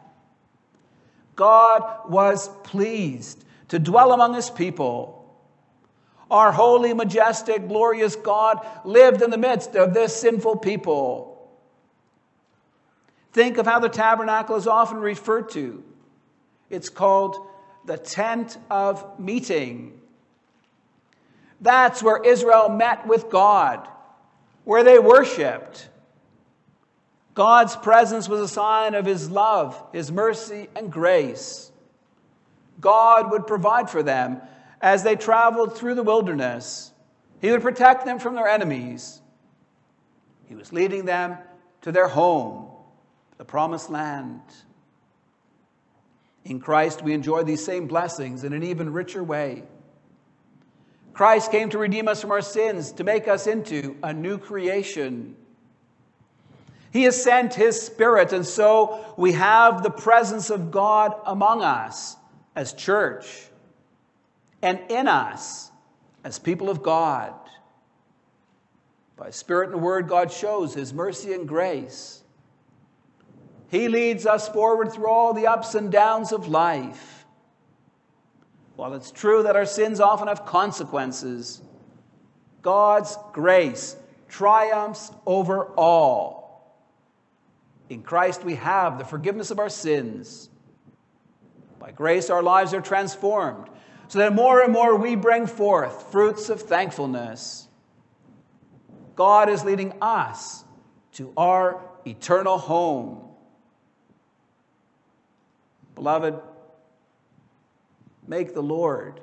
God 1.36 2.10
was 2.10 2.50
pleased 2.64 3.46
to 3.68 3.78
dwell 3.78 4.12
among 4.12 4.34
his 4.34 4.50
people. 4.50 5.38
Our 6.32 6.52
holy, 6.52 6.96
majestic, 6.96 7.68
glorious 7.68 8.16
God 8.16 8.66
lived 8.84 9.22
in 9.22 9.30
the 9.30 9.38
midst 9.38 9.76
of 9.76 9.94
this 9.94 10.20
sinful 10.20 10.58
people. 10.58 11.48
Think 13.34 13.60
of 13.60 13.68
how 13.68 13.78
the 13.78 13.88
tabernacle 13.88 14.56
is 14.56 14.66
often 14.66 14.98
referred 14.98 15.52
to. 15.52 15.84
It's 16.72 16.90
called 16.90 17.38
the 17.86 17.98
tent 17.98 18.58
of 18.72 19.20
meeting. 19.20 20.02
That's 21.62 22.02
where 22.02 22.24
Israel 22.24 22.70
met 22.70 23.06
with 23.06 23.30
God 23.30 23.90
where 24.66 24.84
they 24.84 25.00
worshiped. 25.00 25.88
God's 27.34 27.76
presence 27.76 28.28
was 28.28 28.42
a 28.42 28.48
sign 28.48 28.94
of 28.96 29.06
His 29.06 29.30
love, 29.30 29.82
His 29.94 30.12
mercy, 30.12 30.68
and 30.76 30.92
grace. 30.92 31.72
God 32.82 33.32
would 33.32 33.48
provide 33.48 33.90
for 33.90 34.04
them 34.04 34.42
as 34.82 35.04
they 35.04 35.16
traveled 35.16 35.78
through 35.78 35.96
the 35.96 36.04
wilderness. 36.04 36.92
He 37.40 37.52
would 37.52 37.62
protect 37.62 38.06
them 38.06 38.20
from 38.20 38.36
their 38.36 38.48
enemies. 38.48 39.22
He 40.48 40.56
was 40.56 40.74
leading 40.74 41.06
them 41.06 41.38
to 41.82 41.92
their 41.92 42.08
home, 42.08 42.70
the 43.38 43.46
promised 43.46 43.90
land. 43.90 44.42
In 46.44 46.60
Christ, 46.60 47.02
we 47.02 47.14
enjoy 47.14 47.44
these 47.44 47.64
same 47.64 47.88
blessings 47.88 48.44
in 48.44 48.54
an 48.54 48.64
even 48.64 48.94
richer 48.94 49.24
way. 49.24 49.64
Christ 51.16 51.50
came 51.50 51.70
to 51.70 51.78
redeem 51.78 52.10
us 52.10 52.20
from 52.20 52.32
our 52.32 52.42
sins, 52.42 52.92
to 52.94 53.06
make 53.06 53.30
us 53.30 53.48
into 53.48 53.96
a 54.04 54.14
new 54.14 54.38
creation. 54.38 55.38
He 56.92 57.04
has 57.04 57.22
sent 57.22 57.54
His 57.54 57.82
Spirit, 57.82 58.34
and 58.34 58.46
so 58.46 59.14
we 59.18 59.32
have 59.32 59.82
the 59.82 59.90
presence 59.90 60.50
of 60.50 60.72
God 60.72 61.16
among 61.26 61.62
us 61.62 62.18
as 62.54 62.74
church 62.74 63.48
and 64.62 64.80
in 64.90 65.08
us 65.08 65.72
as 66.26 66.38
people 66.38 66.70
of 66.70 66.84
God. 66.84 67.34
By 69.16 69.30
Spirit 69.30 69.72
and 69.72 69.82
Word, 69.82 70.10
God 70.10 70.34
shows 70.34 70.74
His 70.74 70.94
mercy 70.94 71.32
and 71.32 71.48
grace. 71.48 72.24
He 73.70 73.88
leads 73.88 74.26
us 74.26 74.50
forward 74.50 74.92
through 74.92 75.08
all 75.08 75.34
the 75.34 75.48
ups 75.48 75.76
and 75.76 75.90
downs 75.90 76.34
of 76.34 76.50
life. 76.50 77.25
While 78.76 78.94
it's 78.94 79.12
true 79.12 79.44
that 79.44 79.56
our 79.56 79.66
sins 79.66 80.00
often 80.00 80.28
have 80.28 80.46
consequences, 80.46 81.62
God's 82.62 83.18
grace 83.32 83.96
triumphs 84.28 85.12
over 85.26 85.68
all. 85.76 86.76
In 87.90 88.02
Christ, 88.02 88.44
we 88.44 88.56
have 88.56 88.98
the 88.98 89.06
forgiveness 89.06 89.52
of 89.52 89.60
our 89.60 89.70
sins. 89.70 90.50
By 91.80 91.92
grace, 91.92 92.30
our 92.30 92.44
lives 92.44 92.74
are 92.74 92.82
transformed 92.82 93.70
so 94.08 94.20
that 94.20 94.34
more 94.34 94.62
and 94.62 94.74
more 94.74 94.96
we 94.96 95.16
bring 95.16 95.48
forth 95.48 96.12
fruits 96.12 96.50
of 96.50 96.62
thankfulness. 96.62 97.68
God 99.16 99.50
is 99.50 99.64
leading 99.64 99.94
us 100.02 100.64
to 101.14 101.32
our 101.38 101.82
eternal 102.06 102.58
home. 102.58 103.30
Beloved, 105.96 106.36
Make 108.28 108.54
the 108.54 108.64
Lord 108.64 109.20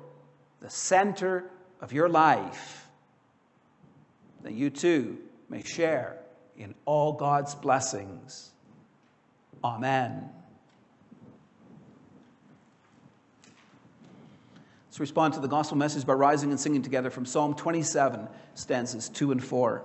the 0.61 0.71
center 0.71 1.51
of 1.81 1.93
your 1.93 2.09
life, 2.09 2.87
that 4.43 4.53
you 4.53 4.71
too 4.71 5.19
may 5.49 5.63
share 5.63 6.19
in 6.57 6.75
all 6.85 7.13
God's 7.13 7.55
blessings. 7.55 8.53
Amen. 9.65 10.31
Let's 14.89 15.01
respond 15.01 15.35
to 15.35 15.41
the 15.41 15.49
gospel 15.49 15.79
message 15.79 16.05
by 16.05 16.13
rising 16.13 16.51
and 16.51 16.61
singing 16.61 16.83
together 16.83 17.09
from 17.09 17.25
Psalm 17.25 17.55
27, 17.55 18.29
stanzas 18.55 19.09
2 19.09 19.33
and 19.33 19.43
4. 19.43 19.83